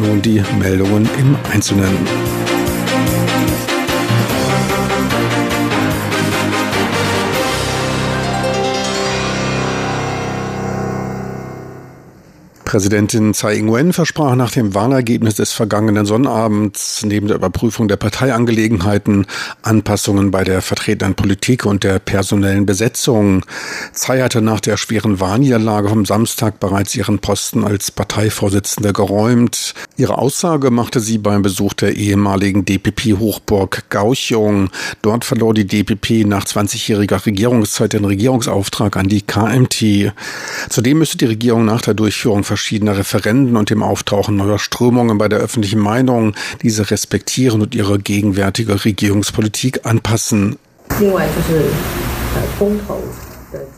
[0.01, 2.42] Nun die Meldungen im Einzelnen.
[12.73, 19.27] Präsidentin Tsai Ing-wen versprach nach dem Wahlergebnis des vergangenen Sonnabends neben der Überprüfung der Parteiangelegenheiten
[19.61, 23.45] Anpassungen bei der vertretenen Politik und der personellen Besetzung.
[23.93, 29.75] Tsai hatte nach der schweren Wahlniederlage vom Samstag bereits ihren Posten als Parteivorsitzende geräumt.
[29.99, 34.71] Ihre Aussage machte sie beim Besuch der ehemaligen DPP-Hochburg Gauchung.
[35.03, 40.15] Dort verlor die DPP nach 20-jähriger Regierungszeit den Regierungsauftrag an die KMT.
[40.71, 45.29] Zudem müsste die Regierung nach der Durchführung verschiedener Referenden und dem Auftauchen neuer Strömungen bei
[45.29, 50.59] der öffentlichen Meinung diese respektieren und ihre gegenwärtige Regierungspolitik anpassen.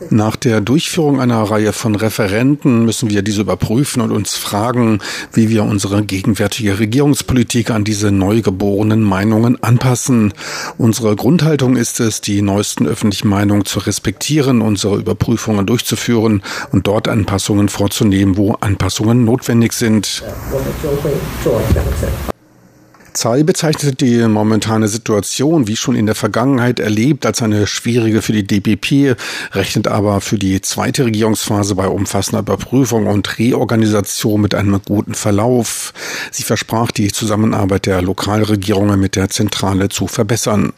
[0.09, 4.99] Nach der Durchführung einer Reihe von Referenten müssen wir diese überprüfen und uns fragen,
[5.33, 10.33] wie wir unsere gegenwärtige Regierungspolitik an diese neu geborenen Meinungen anpassen.
[10.77, 17.07] Unsere Grundhaltung ist es, die neuesten öffentlichen Meinungen zu respektieren, unsere Überprüfungen durchzuführen und dort
[17.07, 20.23] Anpassungen vorzunehmen, wo Anpassungen notwendig sind.
[23.15, 28.33] Tsai bezeichnete die momentane Situation, wie schon in der Vergangenheit erlebt, als eine schwierige für
[28.33, 29.15] die DPP,
[29.53, 35.93] rechnet aber für die zweite Regierungsphase bei umfassender Überprüfung und Reorganisation mit einem guten Verlauf.
[36.29, 40.73] Sie versprach, die Zusammenarbeit der Lokalregierungen mit der Zentrale zu verbessern.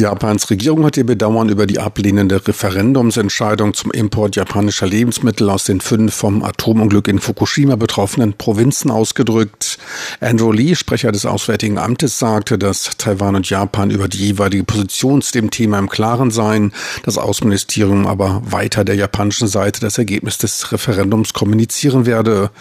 [0.00, 5.80] Japans Regierung hat ihr Bedauern über die ablehnende Referendumsentscheidung zum Import japanischer Lebensmittel aus den
[5.80, 9.76] fünf vom Atomunglück in Fukushima betroffenen Provinzen ausgedrückt.
[10.20, 15.20] Andrew Lee, Sprecher des Auswärtigen Amtes, sagte, dass Taiwan und Japan über die jeweilige Position
[15.20, 20.38] zu dem Thema im Klaren seien, das Außenministerium aber weiter der japanischen Seite das Ergebnis
[20.38, 22.52] des Referendums kommunizieren werde.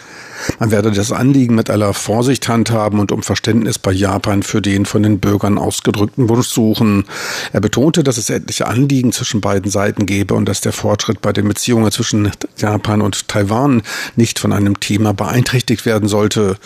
[0.58, 4.88] Man werde das Anliegen mit aller Vorsicht handhaben und um Verständnis bei Japan für den
[4.88, 7.06] von den Bürgern ausgedrückten Wunsch suchen.
[7.54, 11.34] Er betonte, dass es etliche Anliegen zwischen beiden Seiten gebe und dass der Fortschritt bei
[11.34, 13.82] den Beziehungen zwischen Japan und Taiwan
[14.16, 16.58] nicht von einem Thema beeinträchtigt werden sollte.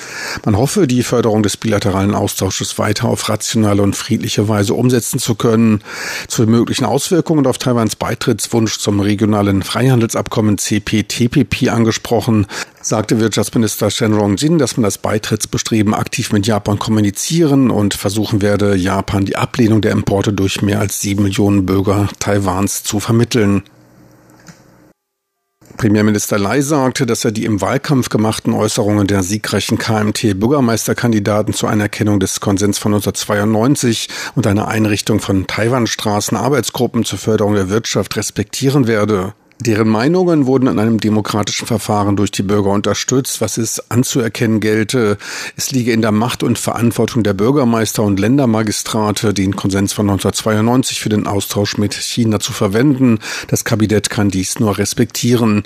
[0.46, 5.36] Man hoffe, die Förderung des bilateralen Austausches weiter auf rationale und friedliche Weise umsetzen zu
[5.36, 5.82] können.
[6.28, 12.48] Zu den möglichen Auswirkungen auf Taiwans Beitrittswunsch zum regionalen Freihandelsabkommen CPTPP angesprochen,
[12.82, 18.76] sagte Wirtschaftsminister Shen Rongjin, dass man das Beitrittsbestreben aktiv mit Japan kommunizieren und versuchen werde,
[18.76, 23.64] Japan die Ablehnung der Importe durch mehr als sieben Millionen Bürger Taiwans zu vermitteln.
[25.78, 32.20] Premierminister Lai sagte, dass er die im Wahlkampf gemachten Äußerungen der siegreichen KMT-Bürgermeisterkandidaten zur Anerkennung
[32.20, 38.86] des Konsens von 1992 und einer Einrichtung von Taiwanstraßen Arbeitsgruppen zur Förderung der Wirtschaft respektieren
[38.86, 39.34] werde.
[39.62, 45.20] Deren Meinungen wurden in einem demokratischen Verfahren durch die Bürger unterstützt, was es anzuerkennen gelte.
[45.56, 51.00] Es liege in der Macht und Verantwortung der Bürgermeister und Ländermagistrate, den Konsens von 1992
[51.00, 53.20] für den Austausch mit China zu verwenden.
[53.50, 55.62] Das Kabinett kann dies nur respektieren.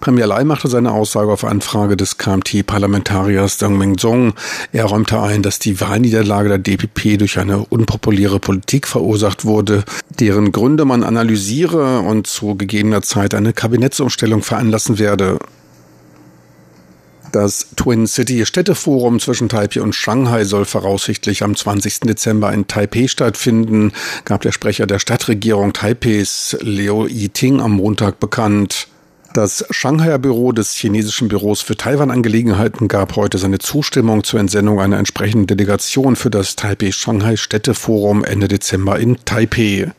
[0.00, 4.32] Premier Lai machte seine Aussage auf Anfrage des KMT-Parlamentariers Deng Mingzong.
[4.72, 9.84] Er räumte ein, dass die Wahlniederlage der DPP durch eine unpopuläre Politik verursacht wurde,
[10.18, 15.38] deren Gründe man analysiere und zu gegebener Zeit eine Kabinettsumstellung veranlassen werde.
[17.34, 22.00] Das Twin City Städteforum zwischen Taipei und Shanghai soll voraussichtlich am 20.
[22.00, 23.90] Dezember in Taipei stattfinden,
[24.24, 28.86] gab der Sprecher der Stadtregierung Taipeis Leo Yiting am Montag bekannt.
[29.32, 34.98] Das Shanghaier Büro des chinesischen Büros für Taiwan-Angelegenheiten gab heute seine Zustimmung zur Entsendung einer
[34.98, 39.90] entsprechenden Delegation für das Taipei-Shanghai-Städteforum Ende Dezember in Taipei.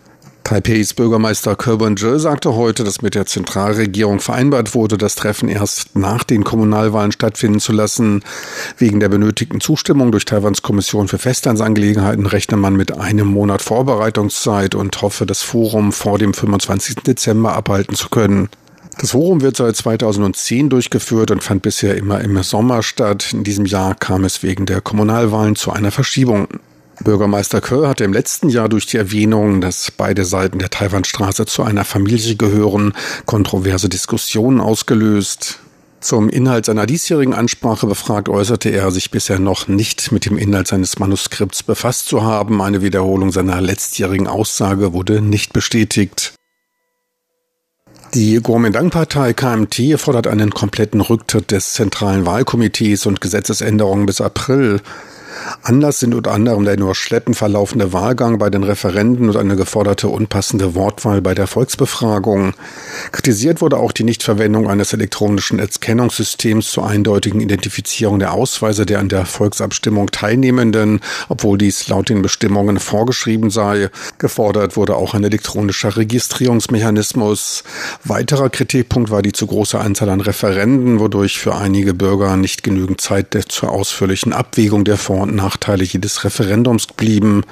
[0.45, 5.95] Taipeis Bürgermeister Kerban Zhe sagte heute, dass mit der Zentralregierung vereinbart wurde, das Treffen erst
[5.95, 8.23] nach den Kommunalwahlen stattfinden zu lassen.
[8.77, 14.75] Wegen der benötigten Zustimmung durch Taiwans Kommission für Festlandsangelegenheiten rechne man mit einem Monat Vorbereitungszeit
[14.75, 16.97] und hoffe, das Forum vor dem 25.
[16.97, 18.49] Dezember abhalten zu können.
[18.99, 23.33] Das Forum wird seit 2010 durchgeführt und fand bisher immer im Sommer statt.
[23.33, 26.47] In diesem Jahr kam es wegen der Kommunalwahlen zu einer Verschiebung.
[27.03, 31.63] Bürgermeister Kerr hatte im letzten Jahr durch die Erwähnung, dass beide Seiten der Taiwanstraße zu
[31.63, 32.93] einer Familie gehören,
[33.25, 35.59] kontroverse Diskussionen ausgelöst.
[35.99, 40.67] Zum Inhalt seiner diesjährigen Ansprache befragt äußerte er sich bisher noch nicht mit dem Inhalt
[40.67, 42.61] seines Manuskripts befasst zu haben.
[42.61, 46.33] Eine Wiederholung seiner letztjährigen Aussage wurde nicht bestätigt.
[48.13, 54.81] Die Kuomintang-Partei KMT fordert einen kompletten Rücktritt des Zentralen Wahlkomitees und Gesetzesänderungen bis April.
[55.63, 60.07] Anlass sind unter anderem der nur schleppend verlaufende Wahlgang bei den Referenden und eine geforderte
[60.07, 62.53] unpassende Wortwahl bei der Volksbefragung.
[63.11, 69.09] Kritisiert wurde auch die Nichtverwendung eines elektronischen Erkennungssystems zur eindeutigen Identifizierung der Ausweise der an
[69.09, 73.89] der Volksabstimmung Teilnehmenden, obwohl dies laut den Bestimmungen vorgeschrieben sei.
[74.17, 77.63] Gefordert wurde auch ein elektronischer Registrierungsmechanismus.
[78.03, 83.01] Weiterer Kritikpunkt war die zu große Anzahl an Referenden, wodurch für einige Bürger nicht genügend
[83.01, 87.43] Zeit zur ausführlichen Abwägung der Vor- und Nachteile jedes Referendums blieben.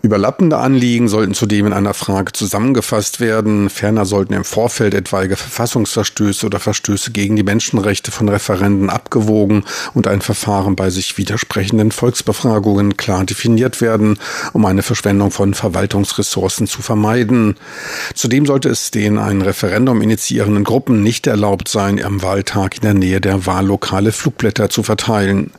[0.00, 3.68] Überlappende Anliegen sollten zudem in einer Frage zusammengefasst werden.
[3.68, 9.64] Ferner sollten im Vorfeld etwaige Verfassungsverstöße oder Verstöße gegen die Menschenrechte von Referenden abgewogen
[9.94, 14.18] und ein Verfahren bei sich widersprechenden Volksbefragungen klar definiert werden,
[14.52, 17.56] um eine Verschwendung von Verwaltungsressourcen zu vermeiden.
[18.14, 22.94] Zudem sollte es den ein Referendum initiierenden Gruppen nicht erlaubt sein, am Wahltag in der
[22.94, 25.50] Nähe der Wahllokale Flugblätter zu verteilen.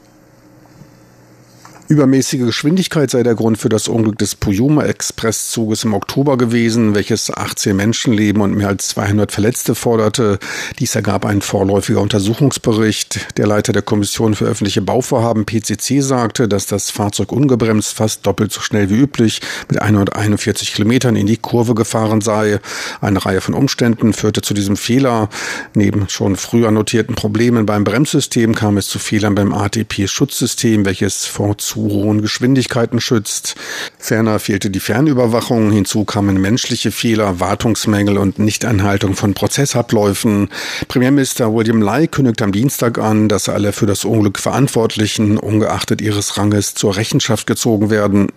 [1.90, 7.76] Übermäßige Geschwindigkeit sei der Grund für das Unglück des Puyuma-Expresszuges im Oktober gewesen, welches 18
[7.76, 10.38] Menschenleben und mehr als 200 Verletzte forderte.
[10.78, 13.36] Dies ergab ein vorläufiger Untersuchungsbericht.
[13.38, 18.52] Der Leiter der Kommission für öffentliche Bauvorhaben PCC sagte, dass das Fahrzeug ungebremst fast doppelt
[18.52, 22.60] so schnell wie üblich mit 141 Kilometern in die Kurve gefahren sei.
[23.02, 25.28] Eine Reihe von Umständen führte zu diesem Fehler.
[25.74, 31.58] Neben schon früher notierten Problemen beim Bremssystem kam es zu Fehlern beim ATP-Schutzsystem, welches vor
[31.58, 33.56] zu hohen Geschwindigkeiten schützt.
[33.98, 40.50] Ferner fehlte die Fernüberwachung, hinzu kamen menschliche Fehler, Wartungsmängel und Nichteinhaltung von Prozessabläufen.
[40.88, 46.38] Premierminister William Lai kündigt am Dienstag an, dass alle für das Unglück Verantwortlichen, ungeachtet ihres
[46.38, 48.30] Ranges, zur Rechenschaft gezogen werden.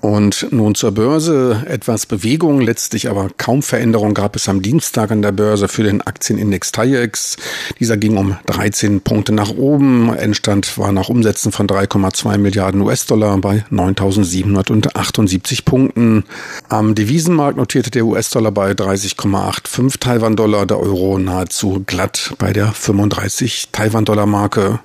[0.00, 1.62] Und nun zur Börse.
[1.66, 6.00] Etwas Bewegung, letztlich aber kaum Veränderung gab es am Dienstag an der Börse für den
[6.00, 7.36] Aktienindex TAIEX.
[7.78, 10.14] Dieser ging um 13 Punkte nach oben.
[10.14, 16.24] Endstand war nach Umsätzen von 3,2 Milliarden US-Dollar bei 9.778 Punkten.
[16.68, 23.68] Am Devisenmarkt notierte der US-Dollar bei 30,85 Taiwan-Dollar, der Euro nahezu glatt bei der 35
[23.72, 24.80] Taiwan-Dollar-Marke.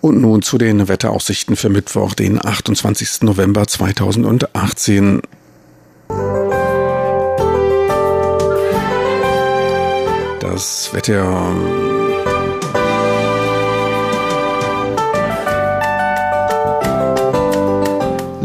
[0.00, 3.22] Und nun zu den Wetteraussichten für Mittwoch, den 28.
[3.22, 5.22] November 2018.
[10.40, 12.07] Das Wetter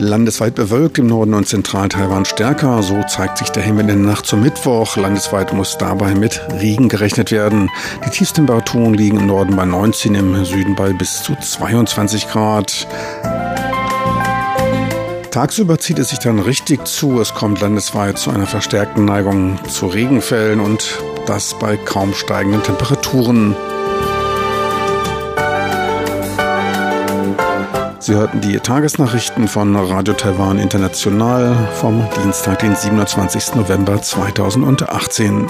[0.03, 2.83] Landesweit bewölkt, im Norden und Zentral-Taiwan stärker.
[2.83, 4.97] So zeigt sich der Himmel in der Nacht zum Mittwoch.
[4.97, 7.69] Landesweit muss dabei mit Regen gerechnet werden.
[8.05, 12.87] Die Tiefstemperaturen liegen im Norden bei 19, im Süden bei bis zu 22 Grad.
[15.31, 17.19] Tagsüber zieht es sich dann richtig zu.
[17.19, 23.55] Es kommt landesweit zu einer verstärkten Neigung zu Regenfällen und das bei kaum steigenden Temperaturen.
[28.03, 33.55] Sie hörten die Tagesnachrichten von Radio Taiwan International vom Dienstag, den 27.
[33.55, 35.47] November 2018.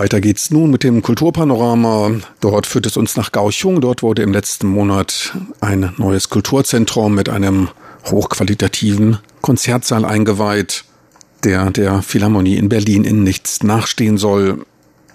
[0.00, 2.12] Weiter geht's nun mit dem Kulturpanorama.
[2.40, 3.82] Dort führt es uns nach Kaohsiung.
[3.82, 7.68] Dort wurde im letzten Monat ein neues Kulturzentrum mit einem
[8.06, 10.84] hochqualitativen Konzertsaal eingeweiht,
[11.44, 14.64] der der Philharmonie in Berlin in nichts nachstehen soll.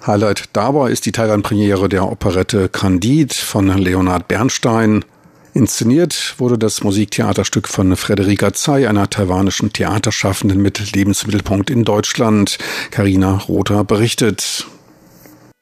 [0.06, 5.04] Highlight dabei ist die Taiwan-Premiere der Operette Candide von Leonard Bernstein.
[5.56, 12.60] Inszeniert wurde das Musiktheaterstück von Frederika Tsai, einer taiwanischen Theaterschaffenden mit Lebensmittelpunkt in Deutschland.
[12.92, 14.68] Karina Rother berichtet.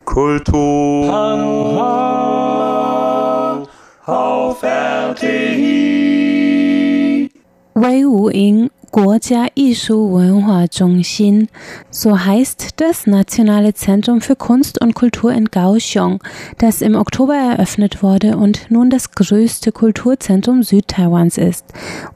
[0.05, 1.13] Kultur
[4.07, 6.09] auf RTI.
[7.75, 11.49] Wei Wu Ying 国家艺术文化中心,
[11.91, 16.23] so heißt das Nationale Zentrum für Kunst und Kultur in Kaohsiung,
[16.57, 21.67] das im Oktober eröffnet wurde und nun das größte Kulturzentrum Südtaiwans ist.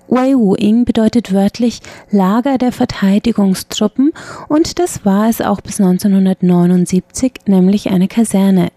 [0.09, 1.81] Wei Wu-ing bedeutet wörtlich
[2.11, 4.13] Lager der Verteidigungstruppen
[4.47, 8.69] und das war es auch bis 1979, nämlich eine Kaserne.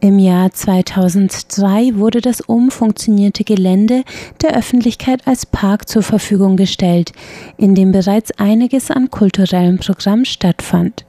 [0.00, 4.04] Im Jahr 2003 wurde das umfunktionierte Gelände
[4.40, 7.12] der Öffentlichkeit als Park zur Verfügung gestellt,
[7.56, 11.07] in dem bereits einiges an kulturellem Programm stattfand.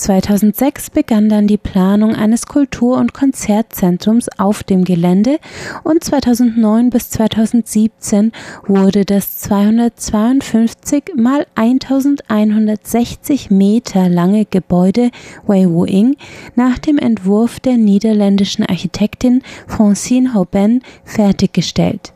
[0.00, 5.38] 2006 begann dann die Planung eines Kultur- und Konzertzentrums auf dem Gelände
[5.84, 8.32] und 2009 bis 2017
[8.66, 15.10] wurde das 252 mal 1160 Meter lange Gebäude
[15.46, 16.16] Wei Wuing
[16.54, 22.12] nach dem Entwurf der niederländischen Architektin Francine Hoben fertiggestellt.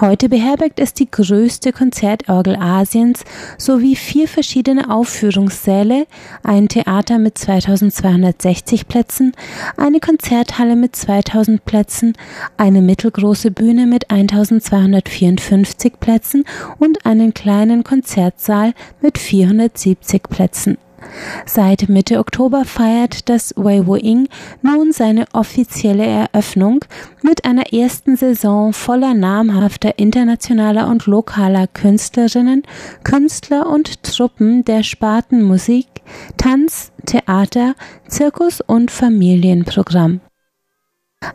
[0.00, 3.24] Heute beherbergt es die größte Konzertorgel Asiens
[3.56, 6.06] sowie vier verschiedene Aufführungssäle,
[6.44, 9.32] ein Theater mit 2260 Plätzen,
[9.76, 12.12] eine Konzerthalle mit 2000 Plätzen,
[12.56, 16.44] eine mittelgroße Bühne mit 1254 Plätzen
[16.78, 20.78] und einen kleinen Konzertsaal mit 470 Plätzen.
[21.46, 24.28] Seit Mitte Oktober feiert das Weiwo-Ing
[24.62, 26.84] nun seine offizielle Eröffnung
[27.22, 32.62] mit einer ersten Saison voller namhafter internationaler und lokaler Künstlerinnen,
[33.04, 35.86] Künstler und Truppen der Sparten Musik,
[36.36, 37.74] Tanz, Theater,
[38.06, 40.20] Zirkus und Familienprogramm.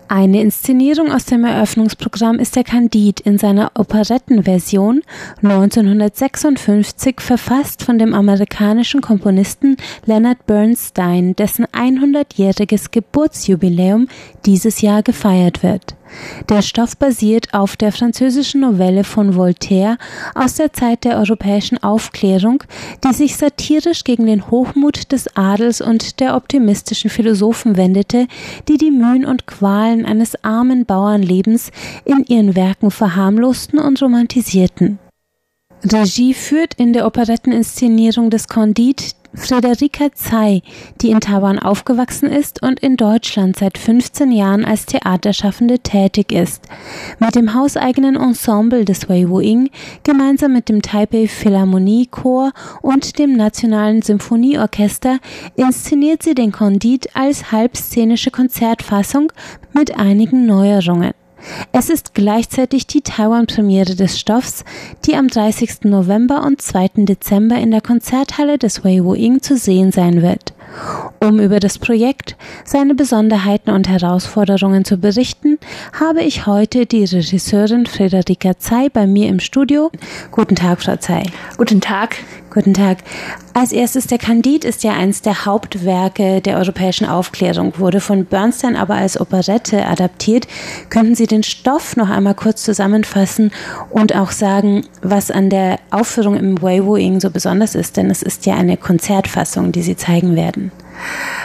[0.08, 5.02] Eine Inszenierung aus dem Eröffnungsprogramm ist der Candide in seiner Operettenversion
[5.42, 9.76] 1956 verfasst von dem amerikanischen Komponisten
[10.06, 14.08] Leonard Bernstein, dessen 100-jähriges Geburtsjubiläum
[14.46, 15.96] dieses Jahr gefeiert wird.
[16.49, 19.97] Der Stoff basiert auf der französischen Novelle von Voltaire
[20.36, 22.64] aus der Zeit der europäischen Aufklärung,
[23.03, 28.28] die sich satirisch gegen den Hochmut des Adels und der optimistischen Philosophen wendete,
[28.68, 31.72] die die Mühen und Qualen eines armen Bauernlebens
[32.05, 34.99] in ihren Werken verharmlosten und romantisierten.
[35.86, 39.04] Regie führt in der Operetteninszenierung des Candide
[39.36, 40.62] Friederika Tsai,
[41.02, 46.62] die in Taiwan aufgewachsen ist und in Deutschland seit 15 Jahren als Theaterschaffende tätig ist.
[47.20, 49.72] Mit dem hauseigenen Ensemble des Wei Wuing,
[50.04, 55.18] gemeinsam mit dem Taipei Philharmonie Chor und dem Nationalen Symphonieorchester
[55.56, 59.34] inszeniert sie den Condit als halbszenische Konzertfassung
[59.74, 61.12] mit einigen Neuerungen.
[61.72, 64.64] Es ist gleichzeitig die Taiwan-Premiere des Stoffs,
[65.06, 65.86] die am 30.
[65.86, 66.89] November und 2.
[67.06, 70.54] Dezember in der Konzerthalle des Weiwo Ing zu sehen sein wird.
[71.20, 72.36] Um über das Projekt,
[72.66, 75.60] seine Besonderheiten und Herausforderungen zu berichten,
[75.98, 79.91] habe ich heute die Regisseurin Frederika Zei bei mir im Studio.
[80.32, 81.24] Guten Tag, Frau Zei.
[81.58, 82.18] Guten Tag.
[82.54, 82.99] Guten Tag.
[83.56, 88.76] Als erstes, der Candide ist ja eines der Hauptwerke der europäischen Aufklärung, wurde von Bernstein
[88.76, 90.47] aber als Operette adaptiert.
[90.91, 93.51] Könnten Sie den Stoff noch einmal kurz zusammenfassen
[93.89, 97.97] und auch sagen, was an der Aufführung im Weiwuing so besonders ist?
[97.97, 100.72] Denn es ist ja eine Konzertfassung, die Sie zeigen werden.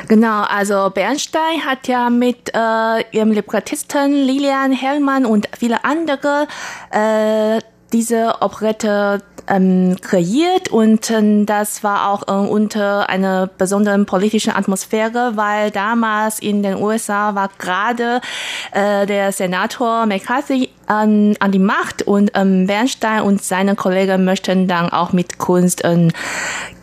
[0.09, 6.46] Genau, also Bernstein hat ja mit äh, ihrem Librettisten Lilian Hellmann und viele andere
[6.90, 7.61] äh,
[7.94, 15.32] diese Operette ähm, kreiert und äh, das war auch äh, unter einer besonderen politischen Atmosphäre,
[15.34, 18.20] weil damals in den USA war gerade
[18.72, 24.68] äh, der Senator McCarthy an, an die Macht und ähm, Bernstein und seine Kollegen möchten
[24.68, 26.11] dann auch mit Kunst ähm,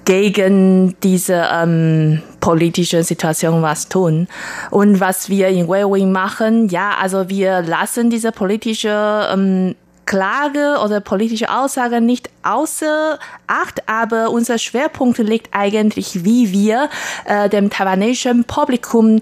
[0.05, 4.27] gegen diese ähm, politische Situation was tun.
[4.69, 9.75] Und was wir in Wei machen, ja, also wir lassen diese politische ähm,
[10.05, 16.89] Klage oder politische Aussage nicht außer Acht, aber unser Schwerpunkt liegt eigentlich, wie wir
[17.25, 19.19] äh, dem taiwanesischen Publikum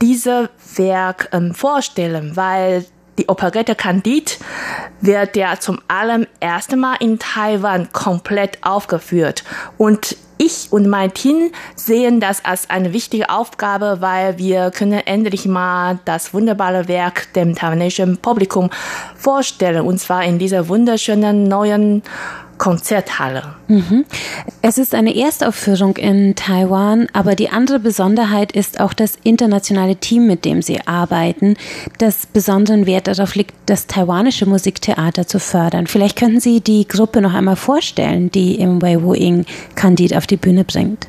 [0.00, 2.84] diese Werk ähm, vorstellen, weil
[3.18, 4.32] die Operette Candide
[5.00, 9.44] wird ja zum allerersten Mal in Taiwan komplett aufgeführt.
[9.76, 15.46] Und ich und mein Team sehen das als eine wichtige Aufgabe, weil wir können endlich
[15.46, 18.70] mal das wunderbare Werk dem taiwanesischen Publikum
[19.14, 22.02] vorstellen, und zwar in dieser wunderschönen neuen
[22.62, 23.56] Konzerthalle.
[23.66, 24.04] Mhm.
[24.60, 30.28] Es ist eine Erstaufführung in Taiwan, aber die andere Besonderheit ist auch das internationale Team,
[30.28, 31.56] mit dem Sie arbeiten,
[31.98, 35.88] das besonderen Wert darauf liegt, das taiwanische Musiktheater zu fördern.
[35.88, 39.44] Vielleicht könnten Sie die Gruppe noch einmal vorstellen, die im Wei Wu Ying
[39.74, 41.08] Candid auf die Bühne bringt.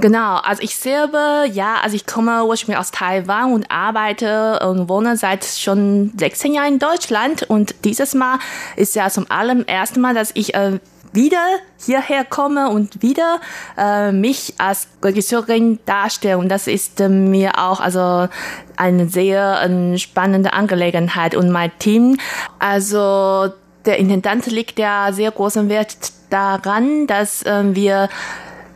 [0.00, 5.16] Genau, also ich selber, ja, also ich komme ursprünglich aus Taiwan und arbeite und wohne
[5.16, 8.40] seit schon 16 Jahren in Deutschland und dieses Mal
[8.74, 10.71] ist ja zum allerersten Mal, dass ich äh,
[11.12, 11.44] wieder
[11.78, 13.40] hierher komme und wieder
[13.76, 16.38] äh, mich als Regisseurin darstelle.
[16.38, 18.28] Und das ist äh, mir auch also
[18.76, 21.34] eine sehr äh, spannende Angelegenheit.
[21.34, 22.16] Und mein Team,
[22.58, 23.52] also
[23.84, 28.08] der Intendant legt ja sehr großen Wert daran, dass äh, wir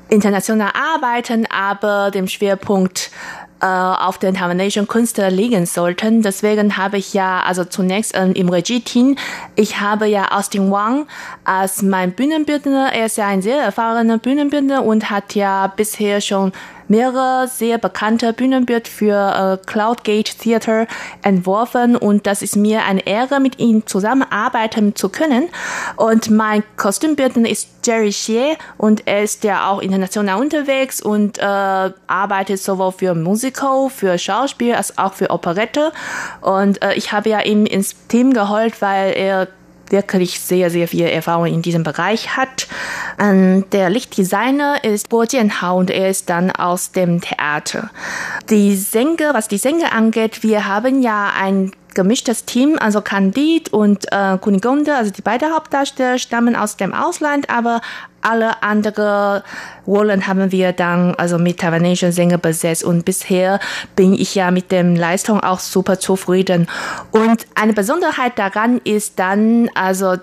[0.09, 3.11] international arbeiten, aber dem Schwerpunkt
[3.67, 6.23] äh, auf den taiwanischen Künstler liegen sollten.
[6.23, 9.17] Deswegen habe ich ja also zunächst ähm, im Regie-Team,
[9.57, 11.07] ich habe ja Austin Wang
[11.45, 12.93] als mein Bühnenbildner.
[12.93, 16.53] Er ist ja ein sehr erfahrener Bühnenbildner und hat ja bisher schon
[16.89, 20.87] mehrere sehr bekannte Bühnenbild für äh, Cloudgate Theater
[21.23, 25.49] entworfen und das ist mir eine Ehre, mit ihm zusammenarbeiten zu können.
[25.97, 31.43] Und mein Kostümbildner ist Jerry Xie und er ist ja auch international unterwegs und äh,
[31.43, 35.93] arbeitet sowohl für Musical, für Schauspiel als auch für Operette.
[36.41, 39.49] Und äh, ich habe ja ihm ins Team geholt, weil er
[39.93, 42.69] wirklich sehr, sehr viel Erfahrung in diesem Bereich hat.
[43.19, 47.91] Ähm, der Lichtdesigner ist Guo Jianhao und er ist dann aus dem Theater.
[48.51, 54.07] Die Sänger, was die Sänger angeht, wir haben ja ein gemischtes Team, also Candide und
[54.13, 57.81] äh, Kunigunde, also die beiden Hauptdarsteller stammen aus dem Ausland, aber
[58.21, 59.43] alle anderen
[59.87, 63.61] Rollen haben wir dann also mit taiwanesischen Sängern besetzt und bisher
[63.97, 66.69] bin ich ja mit dem Leistung auch super zufrieden.
[67.13, 70.17] Und eine Besonderheit daran ist dann also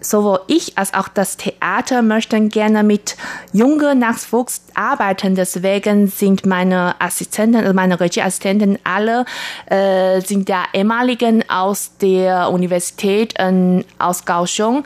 [0.00, 3.16] sowohl ich als auch das Theater möchten gerne mit
[3.52, 5.34] jungen Nachwuchs arbeiten.
[5.34, 9.24] Deswegen sind meine Assistenten, also meine Regieassistenten alle
[9.66, 14.84] äh, sind ja ehemaligen aus der Universität äh, aus Kaohsiung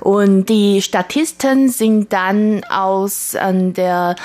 [0.00, 4.16] und die Statisten sind dann aus äh, der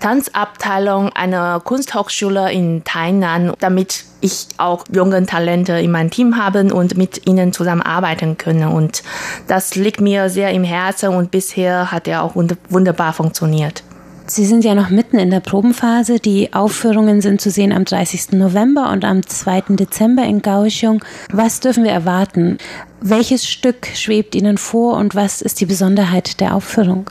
[0.00, 6.96] Tanzabteilung einer Kunsthochschule in Tainan, damit ich auch junge Talente in meinem Team haben und
[6.96, 8.68] mit ihnen zusammenarbeiten können.
[8.68, 9.02] Und
[9.46, 13.84] das liegt mir sehr im Herzen und bisher hat er auch wunderbar funktioniert.
[14.26, 16.18] Sie sind ja noch mitten in der Probenphase.
[16.18, 18.32] Die Aufführungen sind zu sehen am 30.
[18.32, 19.64] November und am 2.
[19.76, 21.04] Dezember in Kaohsiung.
[21.30, 22.56] Was dürfen wir erwarten?
[23.02, 27.10] Welches Stück schwebt Ihnen vor und was ist die Besonderheit der Aufführung?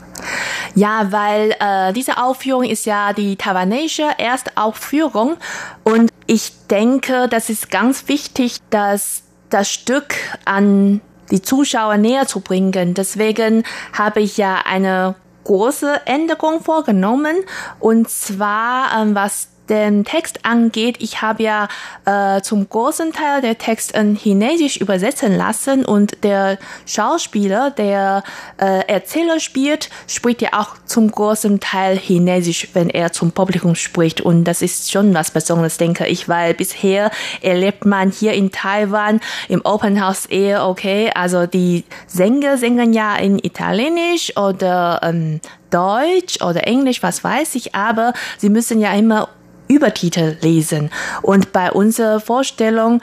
[0.74, 5.36] Ja, weil äh, diese Aufführung ist ja die taiwanesische Erstaufführung
[5.84, 11.00] und ich denke, das ist ganz wichtig, dass das Stück an
[11.30, 12.94] die Zuschauer näher zu bringen.
[12.94, 13.62] Deswegen
[13.92, 15.14] habe ich ja eine
[15.44, 17.36] große Änderung vorgenommen.
[17.80, 21.68] Und zwar ähm, was den Text angeht, ich habe ja
[22.04, 28.22] äh, zum großen Teil der Text in Chinesisch übersetzen lassen und der Schauspieler, der
[28.58, 34.20] äh, Erzähler spielt, spricht ja auch zum großen Teil Chinesisch, wenn er zum Publikum spricht.
[34.20, 37.10] Und das ist schon was Besonderes, denke ich, weil bisher
[37.40, 43.16] erlebt man hier in Taiwan im Open House eher okay, also die Sänger singen ja
[43.16, 45.40] in Italienisch oder ähm,
[45.70, 49.28] Deutsch oder Englisch, was weiß ich, aber sie müssen ja immer
[49.68, 50.90] Übertitel lesen.
[51.22, 53.00] Und bei unserer Vorstellung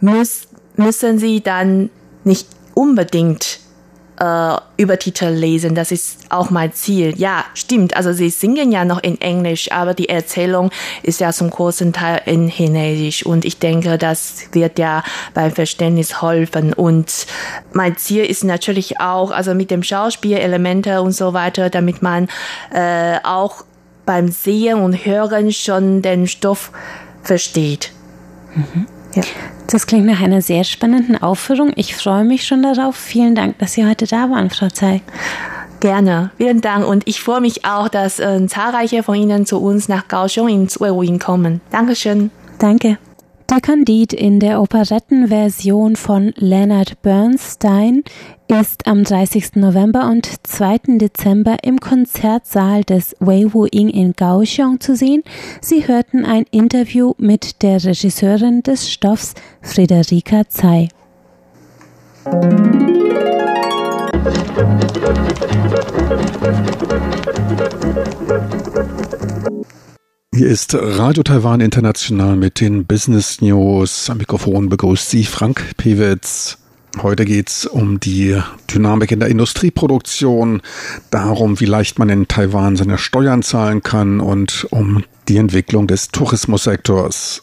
[0.00, 1.90] müß, müssen Sie dann
[2.24, 3.60] nicht unbedingt
[4.22, 5.74] äh, Übertitel lesen.
[5.74, 7.14] Das ist auch mein Ziel.
[7.16, 7.96] Ja, stimmt.
[7.96, 10.70] Also Sie singen ja noch in Englisch, aber die Erzählung
[11.02, 13.26] ist ja zum großen Teil in Chinesisch.
[13.26, 15.02] Und ich denke, das wird ja
[15.34, 16.72] beim Verständnis helfen.
[16.72, 17.26] Und
[17.72, 22.28] mein Ziel ist natürlich auch, also mit dem Schauspielelemente und so weiter, damit man
[22.72, 23.64] äh, auch
[24.04, 26.70] beim Sehen und Hören schon den Stoff
[27.22, 27.92] versteht.
[28.54, 28.86] Mhm.
[29.14, 29.22] Ja.
[29.68, 31.72] Das klingt nach einer sehr spannenden Aufführung.
[31.76, 32.96] Ich freue mich schon darauf.
[32.96, 35.02] Vielen Dank, dass Sie heute da waren, Frau Zei.
[35.80, 36.86] Gerne, vielen Dank.
[36.86, 40.80] Und ich freue mich auch, dass äh, zahlreiche von Ihnen zu uns nach Kaohsiung ins
[40.80, 41.60] Ueruin kommen.
[41.70, 42.30] Dankeschön.
[42.58, 42.98] Danke.
[43.50, 48.04] Der Kandid in der Operettenversion von Leonard Bernstein
[48.60, 49.56] ist am 30.
[49.56, 50.98] November und 2.
[50.98, 55.22] Dezember im Konzertsaal des Wei Wu Ying in Kaohsiung zu sehen.
[55.60, 60.88] Sie hörten ein Interview mit der Regisseurin des Stoffs Friederika Tsai.
[70.34, 74.10] Hier ist Radio Taiwan International mit den Business News.
[74.10, 76.61] Am Mikrofon begrüßt Sie Frank Pewitz.
[77.00, 78.38] Heute geht's um die
[78.72, 80.60] Dynamik in der Industrieproduktion,
[81.10, 86.08] darum, wie leicht man in Taiwan seine Steuern zahlen kann und um die Entwicklung des
[86.08, 87.42] Tourismussektors.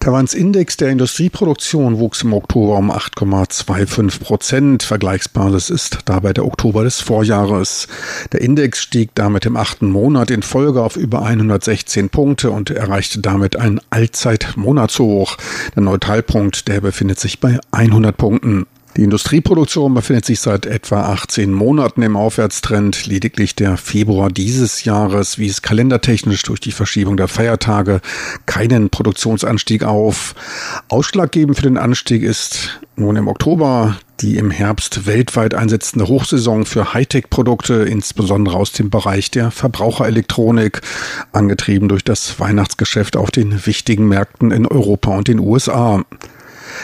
[0.00, 4.82] Taiwans Index der Industrieproduktion wuchs im Oktober um 8,25 Prozent.
[4.84, 7.88] Vergleichsbasis ist dabei der Oktober des Vorjahres.
[8.32, 13.20] Der Index stieg damit im achten Monat in Folge auf über 116 Punkte und erreichte
[13.20, 15.36] damit ein Allzeitmonatshoch.
[15.74, 18.66] Der Neutralpunkt, der befindet sich bei 100 Punkten.
[18.98, 23.06] Die Industrieproduktion befindet sich seit etwa 18 Monaten im Aufwärtstrend.
[23.06, 28.00] Lediglich der Februar dieses Jahres wies kalendertechnisch durch die Verschiebung der Feiertage
[28.46, 30.34] keinen Produktionsanstieg auf.
[30.88, 36.92] Ausschlaggebend für den Anstieg ist nun im Oktober die im Herbst weltweit einsetzende Hochsaison für
[36.92, 40.80] Hightech-Produkte, insbesondere aus dem Bereich der Verbraucherelektronik,
[41.30, 46.02] angetrieben durch das Weihnachtsgeschäft auf den wichtigen Märkten in Europa und den USA.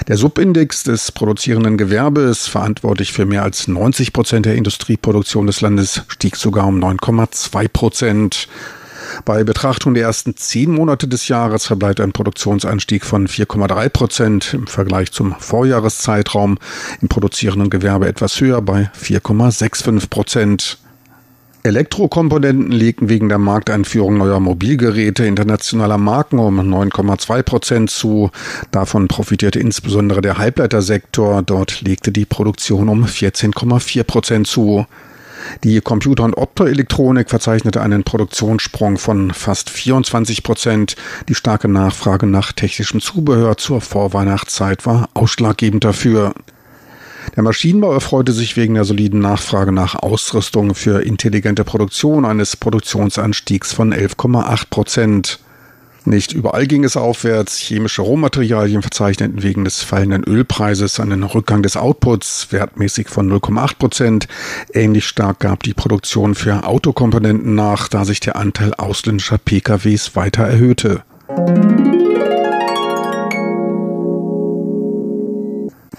[0.09, 6.03] Der Subindex des produzierenden Gewerbes, verantwortlich für mehr als 90 Prozent der Industrieproduktion des Landes,
[6.09, 8.49] stieg sogar um 9,2 Prozent.
[9.24, 14.66] Bei Betrachtung der ersten zehn Monate des Jahres verbleibt ein Produktionsanstieg von 4,3 Prozent im
[14.66, 16.59] Vergleich zum Vorjahreszeitraum,
[17.01, 20.78] im produzierenden Gewerbe etwas höher bei 4,65 Prozent.
[21.66, 28.30] Elektrokomponenten legten wegen der Markteinführung neuer Mobilgeräte internationaler Marken um 9,2 Prozent zu.
[28.70, 31.40] Davon profitierte insbesondere der Halbleitersektor.
[31.40, 34.84] Dort legte die Produktion um 14,4 Prozent zu.
[35.62, 40.96] Die Computer- und Optoelektronik verzeichnete einen Produktionssprung von fast 24 Prozent.
[41.30, 46.34] Die starke Nachfrage nach technischem Zubehör zur Vorweihnachtszeit war ausschlaggebend dafür.
[47.36, 53.72] Der Maschinenbau erfreute sich wegen der soliden Nachfrage nach Ausrüstung für intelligente Produktion eines Produktionsanstiegs
[53.72, 55.38] von 11,8 Prozent.
[56.06, 57.58] Nicht überall ging es aufwärts.
[57.58, 64.28] Chemische Rohmaterialien verzeichneten wegen des fallenden Ölpreises einen Rückgang des Outputs, wertmäßig von 0,8 Prozent.
[64.74, 70.44] Ähnlich stark gab die Produktion für Autokomponenten nach, da sich der Anteil ausländischer PKWs weiter
[70.44, 71.02] erhöhte.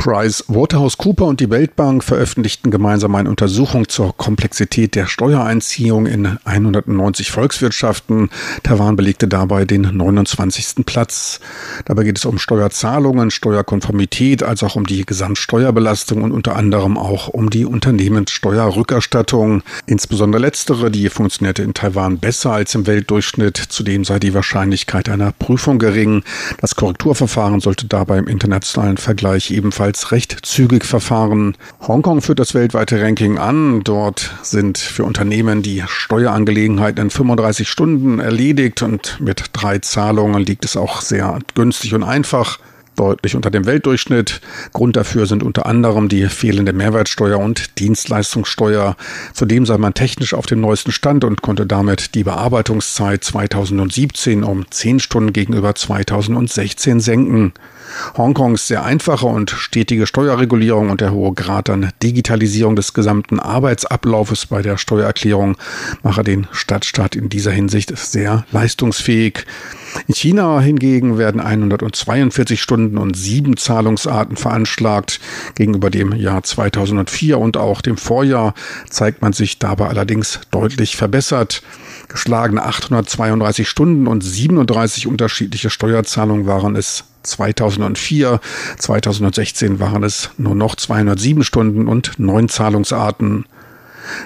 [0.06, 6.38] Price Waterhouse Cooper und die Weltbank veröffentlichten gemeinsam eine Untersuchung zur Komplexität der Steuereinziehung in
[6.46, 8.30] 190 Volkswirtschaften.
[8.62, 10.86] Taiwan belegte dabei den 29.
[10.86, 11.40] Platz.
[11.86, 17.30] Dabei geht es um Steuerzahlungen, Steuerkonformität, als auch um die Gesamtsteuerbelastung und unter anderem auch
[17.30, 19.64] um die Unternehmenssteuerrückerstattung.
[19.88, 23.58] Insbesondere letztere, die funktionierte in Taiwan besser als im Weltdurchschnitt.
[23.58, 26.22] Zudem sei die Wahrscheinlichkeit einer Prüfung gering.
[26.62, 31.56] Das Korrekturverfahren sollte dabei im internationalen Vergleich ebenfalls ebenfalls recht zügig verfahren.
[31.88, 33.82] Hongkong führt das weltweite Ranking an.
[33.84, 40.66] Dort sind für Unternehmen die Steuerangelegenheiten in 35 Stunden erledigt und mit drei Zahlungen liegt
[40.66, 42.60] es auch sehr günstig und einfach.
[42.98, 44.40] deutlich unter dem Weltdurchschnitt.
[44.72, 48.96] Grund dafür sind unter anderem die fehlende Mehrwertsteuer und Dienstleistungssteuer.
[49.34, 54.66] Zudem sei man technisch auf dem neuesten Stand und konnte damit die Bearbeitungszeit 2017 um
[54.72, 57.54] 10 Stunden gegenüber 2016 senken.
[58.18, 64.48] Hongkongs sehr einfache und stetige Steuerregulierung und der hohe Grad an Digitalisierung des gesamten Arbeitsablaufes
[64.48, 65.58] bei der Steuererklärung
[66.04, 69.46] mache den Stadtstaat in dieser Hinsicht sehr leistungsfähig.
[70.08, 75.20] In China hingegen werden 142 Stunden und sieben Zahlungsarten veranschlagt.
[75.56, 78.54] Gegenüber dem Jahr 2004 und auch dem Vorjahr
[78.90, 81.64] zeigt man sich dabei allerdings deutlich verbessert.
[82.08, 88.40] Geschlagene 832 Stunden und 37 unterschiedliche Steuerzahlungen waren es 2004.
[88.78, 93.46] 2016 waren es nur noch 207 Stunden und neun Zahlungsarten.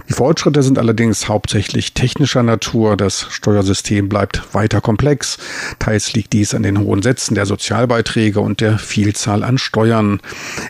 [0.07, 2.97] Die Fortschritte sind allerdings hauptsächlich technischer Natur.
[2.97, 5.37] Das Steuersystem bleibt weiter komplex.
[5.79, 10.19] Teils liegt dies an den hohen Sätzen der Sozialbeiträge und der Vielzahl an Steuern,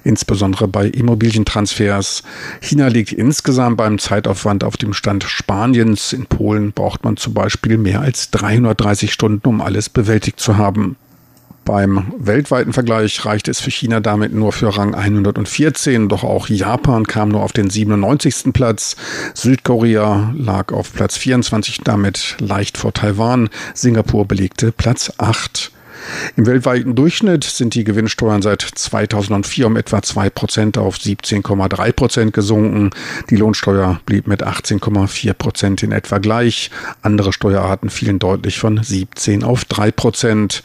[0.03, 2.23] insbesondere bei Immobilientransfers.
[2.61, 6.13] China liegt insgesamt beim Zeitaufwand auf dem Stand Spaniens.
[6.13, 10.97] In Polen braucht man zum Beispiel mehr als 330 Stunden, um alles bewältigt zu haben.
[11.69, 17.05] Beim weltweiten Vergleich reichte es für China damit nur für Rang 114, doch auch Japan
[17.05, 18.51] kam nur auf den 97.
[18.53, 18.95] Platz.
[19.35, 23.51] Südkorea lag auf Platz 24, damit leicht vor Taiwan.
[23.75, 25.71] Singapur belegte Platz 8.
[26.35, 32.33] Im weltweiten Durchschnitt sind die Gewinnsteuern seit 2004 um etwa 2 Prozent auf 17,3 Prozent
[32.33, 32.91] gesunken.
[33.29, 36.71] Die Lohnsteuer blieb mit 18,4 Prozent in etwa gleich.
[37.01, 40.63] Andere Steuerarten fielen deutlich von 17 auf 3 Prozent.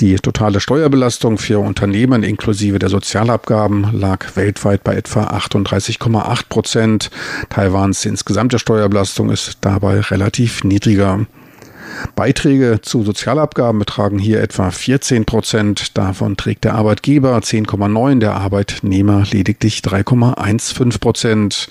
[0.00, 7.10] Die totale Steuerbelastung für Unternehmen inklusive der Sozialabgaben lag weltweit bei etwa 38,8 Prozent.
[7.50, 11.26] Taiwans insgesamte Steuerbelastung ist dabei relativ niedriger.
[12.16, 15.96] Beiträge zu Sozialabgaben betragen hier etwa 14 Prozent.
[15.96, 21.68] Davon trägt der Arbeitgeber 10,9, der Arbeitnehmer lediglich 3,15 Prozent.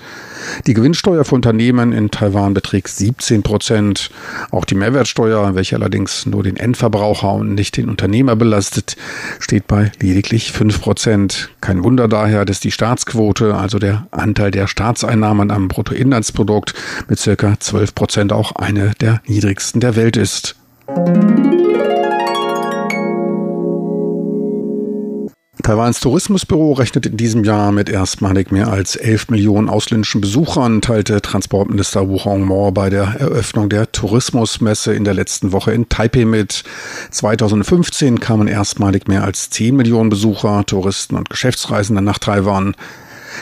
[0.65, 4.09] Die Gewinnsteuer für Unternehmen in Taiwan beträgt 17 Prozent.
[4.51, 8.95] Auch die Mehrwertsteuer, welche allerdings nur den Endverbraucher und nicht den Unternehmer belastet,
[9.39, 11.49] steht bei lediglich 5 Prozent.
[11.61, 16.73] Kein Wunder daher, dass die Staatsquote, also der Anteil der Staatseinnahmen am Bruttoinlandsprodukt,
[17.07, 20.55] mit circa 12 Prozent auch eine der niedrigsten der Welt ist.
[25.67, 31.21] Taiwans Tourismusbüro rechnet in diesem Jahr mit erstmalig mehr als 11 Millionen ausländischen Besuchern, teilte
[31.21, 36.63] Transportminister Wu Hongmo bei der Eröffnung der Tourismusmesse in der letzten Woche in Taipei mit.
[37.11, 42.73] 2015 kamen erstmalig mehr als 10 Millionen Besucher, Touristen und Geschäftsreisende nach Taiwan.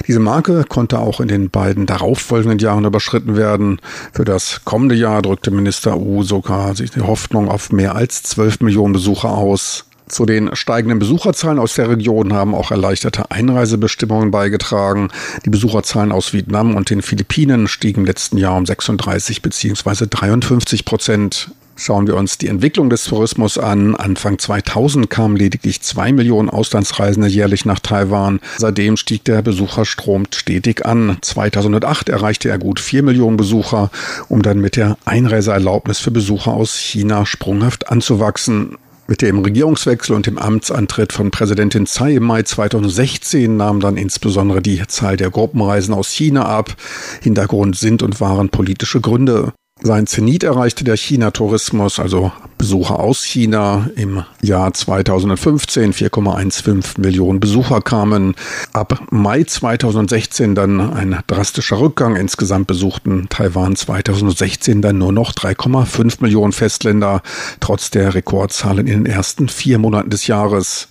[0.08, 3.80] Diese Marke konnte auch in den beiden darauffolgenden Jahren überschritten werden.
[4.14, 8.62] Für das kommende Jahr drückte Minister Wu sogar sich die Hoffnung auf mehr als 12
[8.62, 9.86] Millionen Besucher aus.
[10.08, 15.10] Zu den steigenden Besucherzahlen aus der Region haben auch erleichterte Einreisebestimmungen beigetragen.
[15.46, 20.06] Die Besucherzahlen aus Vietnam und den Philippinen stiegen im letzten Jahr um 36 bzw.
[20.08, 21.52] 53 Prozent.
[21.78, 23.96] Schauen wir uns die Entwicklung des Tourismus an.
[23.96, 28.40] Anfang 2000 kamen lediglich zwei Millionen Auslandsreisende jährlich nach Taiwan.
[28.58, 31.18] Seitdem stieg der Besucherstrom stetig an.
[31.20, 33.92] 2008 erreichte er gut vier Millionen Besucher,
[34.30, 38.78] um dann mit der Einreiseerlaubnis für Besucher aus China sprunghaft anzuwachsen.
[39.08, 44.64] Mit dem Regierungswechsel und dem Amtsantritt von Präsidentin Tsai im Mai 2016 nahm dann insbesondere
[44.64, 46.76] die Zahl der Gruppenreisen aus China ab.
[47.22, 49.54] Hintergrund sind und waren politische Gründe.
[49.82, 53.90] Sein Zenit erreichte der China-Tourismus, also Besucher aus China.
[53.96, 58.36] Im Jahr 2015 4,15 Millionen Besucher kamen.
[58.72, 62.16] Ab Mai 2016 dann ein drastischer Rückgang.
[62.16, 67.22] Insgesamt besuchten Taiwan 2016 dann nur noch 3,5 Millionen Festländer,
[67.60, 70.88] trotz der Rekordzahlen in den ersten vier Monaten des Jahres.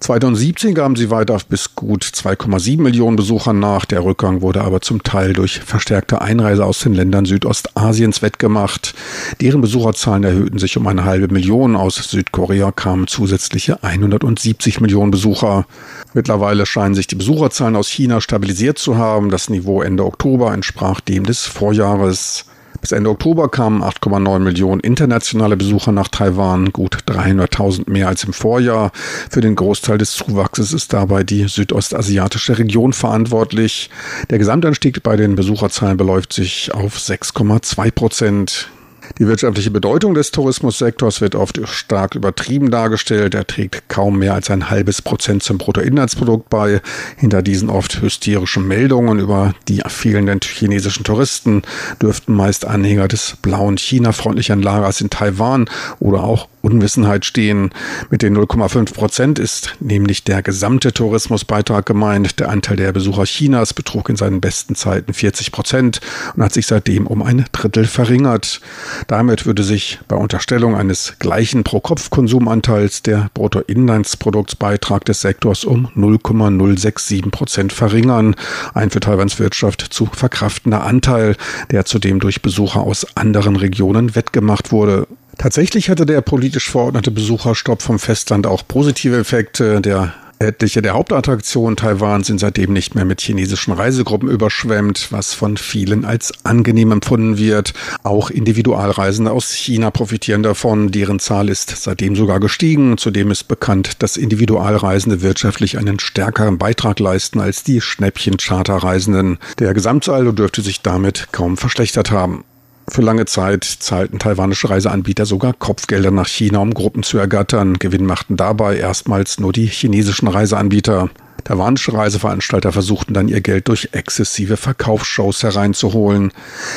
[0.00, 3.84] 2017 gaben sie weiter auf bis gut 2,7 Millionen Besuchern nach.
[3.84, 8.94] Der Rückgang wurde aber zum Teil durch verstärkte Einreise aus den Ländern Südostasiens wettgemacht.
[9.40, 11.74] Deren Besucherzahlen erhöhten sich um eine halbe Million.
[11.74, 15.66] Aus Südkorea kamen zusätzliche 170 Millionen Besucher.
[16.14, 19.30] Mittlerweile scheinen sich die Besucherzahlen aus China stabilisiert zu haben.
[19.30, 22.44] Das Niveau Ende Oktober entsprach dem des Vorjahres.
[22.80, 28.32] Bis Ende Oktober kamen 8,9 Millionen internationale Besucher nach Taiwan, gut 300.000 mehr als im
[28.32, 28.92] Vorjahr.
[29.30, 33.90] Für den Großteil des Zuwachses ist dabei die südostasiatische Region verantwortlich.
[34.30, 38.70] Der Gesamtanstieg bei den Besucherzahlen beläuft sich auf 6,2 Prozent.
[39.18, 43.34] Die wirtschaftliche Bedeutung des Tourismussektors wird oft stark übertrieben dargestellt.
[43.34, 46.80] Er trägt kaum mehr als ein halbes Prozent zum Bruttoinlandsprodukt bei.
[47.16, 51.62] Hinter diesen oft hysterischen Meldungen über die fehlenden chinesischen Touristen
[52.00, 57.70] dürften meist Anhänger des blauen China-freundlichen Lagers in Taiwan oder auch Unwissenheit stehen.
[58.10, 62.40] Mit den 0,5 Prozent ist nämlich der gesamte Tourismusbeitrag gemeint.
[62.40, 66.00] Der Anteil der Besucher Chinas betrug in seinen besten Zeiten 40 Prozent
[66.36, 68.60] und hat sich seitdem um ein Drittel verringert.
[69.08, 77.72] Damit würde sich bei Unterstellung eines gleichen Pro-Kopf-Konsumanteils der Bruttoinlandsproduktsbeitrag des Sektors um 0,067 Prozent
[77.72, 78.36] verringern.
[78.74, 81.36] Ein für Taiwans Wirtschaft zu verkraftender Anteil,
[81.70, 85.06] der zudem durch Besucher aus anderen Regionen wettgemacht wurde.
[85.38, 89.80] Tatsächlich hatte der politisch verordnete Besucherstopp vom Festland auch positive Effekte.
[89.80, 95.56] Der Etliche der Hauptattraktionen Taiwans sind seitdem nicht mehr mit chinesischen Reisegruppen überschwemmt, was von
[95.56, 97.74] vielen als angenehm empfunden wird.
[98.04, 100.92] Auch Individualreisende aus China profitieren davon.
[100.92, 102.98] Deren Zahl ist seitdem sogar gestiegen.
[102.98, 109.38] Zudem ist bekannt, dass Individualreisende wirtschaftlich einen stärkeren Beitrag leisten als die Schnäppchen-Charterreisenden.
[109.58, 112.44] Der Gesamtsaldo dürfte sich damit kaum verschlechtert haben.
[112.90, 117.78] Für lange Zeit zahlten taiwanische Reiseanbieter sogar Kopfgelder nach China, um Gruppen zu ergattern.
[117.78, 121.10] Gewinn machten dabei erstmals nur die chinesischen Reiseanbieter.
[121.44, 126.32] Taiwanische Reiseveranstalter versuchten dann ihr Geld durch exzessive Verkaufsshows hereinzuholen.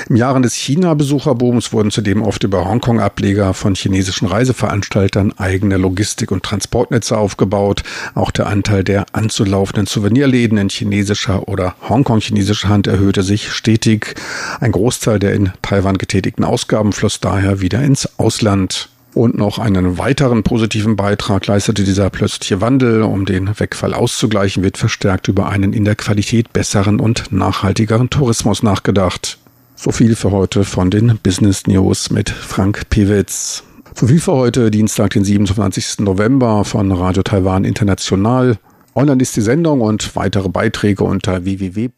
[0.07, 6.43] Im Jahren des China-Besucherbooms wurden zudem oft über Hongkong-Ableger von chinesischen Reiseveranstaltern eigene Logistik- und
[6.43, 7.83] Transportnetze aufgebaut.
[8.15, 14.15] Auch der Anteil der anzulaufenden Souvenirläden in chinesischer oder Hongkong-chinesischer Hand erhöhte sich stetig.
[14.59, 18.90] Ein Großteil der in Taiwan getätigten Ausgaben floss daher wieder ins Ausland.
[19.13, 23.01] Und noch einen weiteren positiven Beitrag leistete dieser plötzliche Wandel.
[23.03, 28.63] Um den Wegfall auszugleichen, wird verstärkt über einen in der Qualität besseren und nachhaltigeren Tourismus
[28.63, 29.37] nachgedacht.
[29.75, 33.63] So viel für heute von den Business News mit Frank Pewitz.
[33.95, 35.99] So viel für heute, Dienstag, den 27.
[35.99, 38.57] November von Radio Taiwan International.
[38.95, 41.89] Online ist die Sendung und weitere Beiträge unter www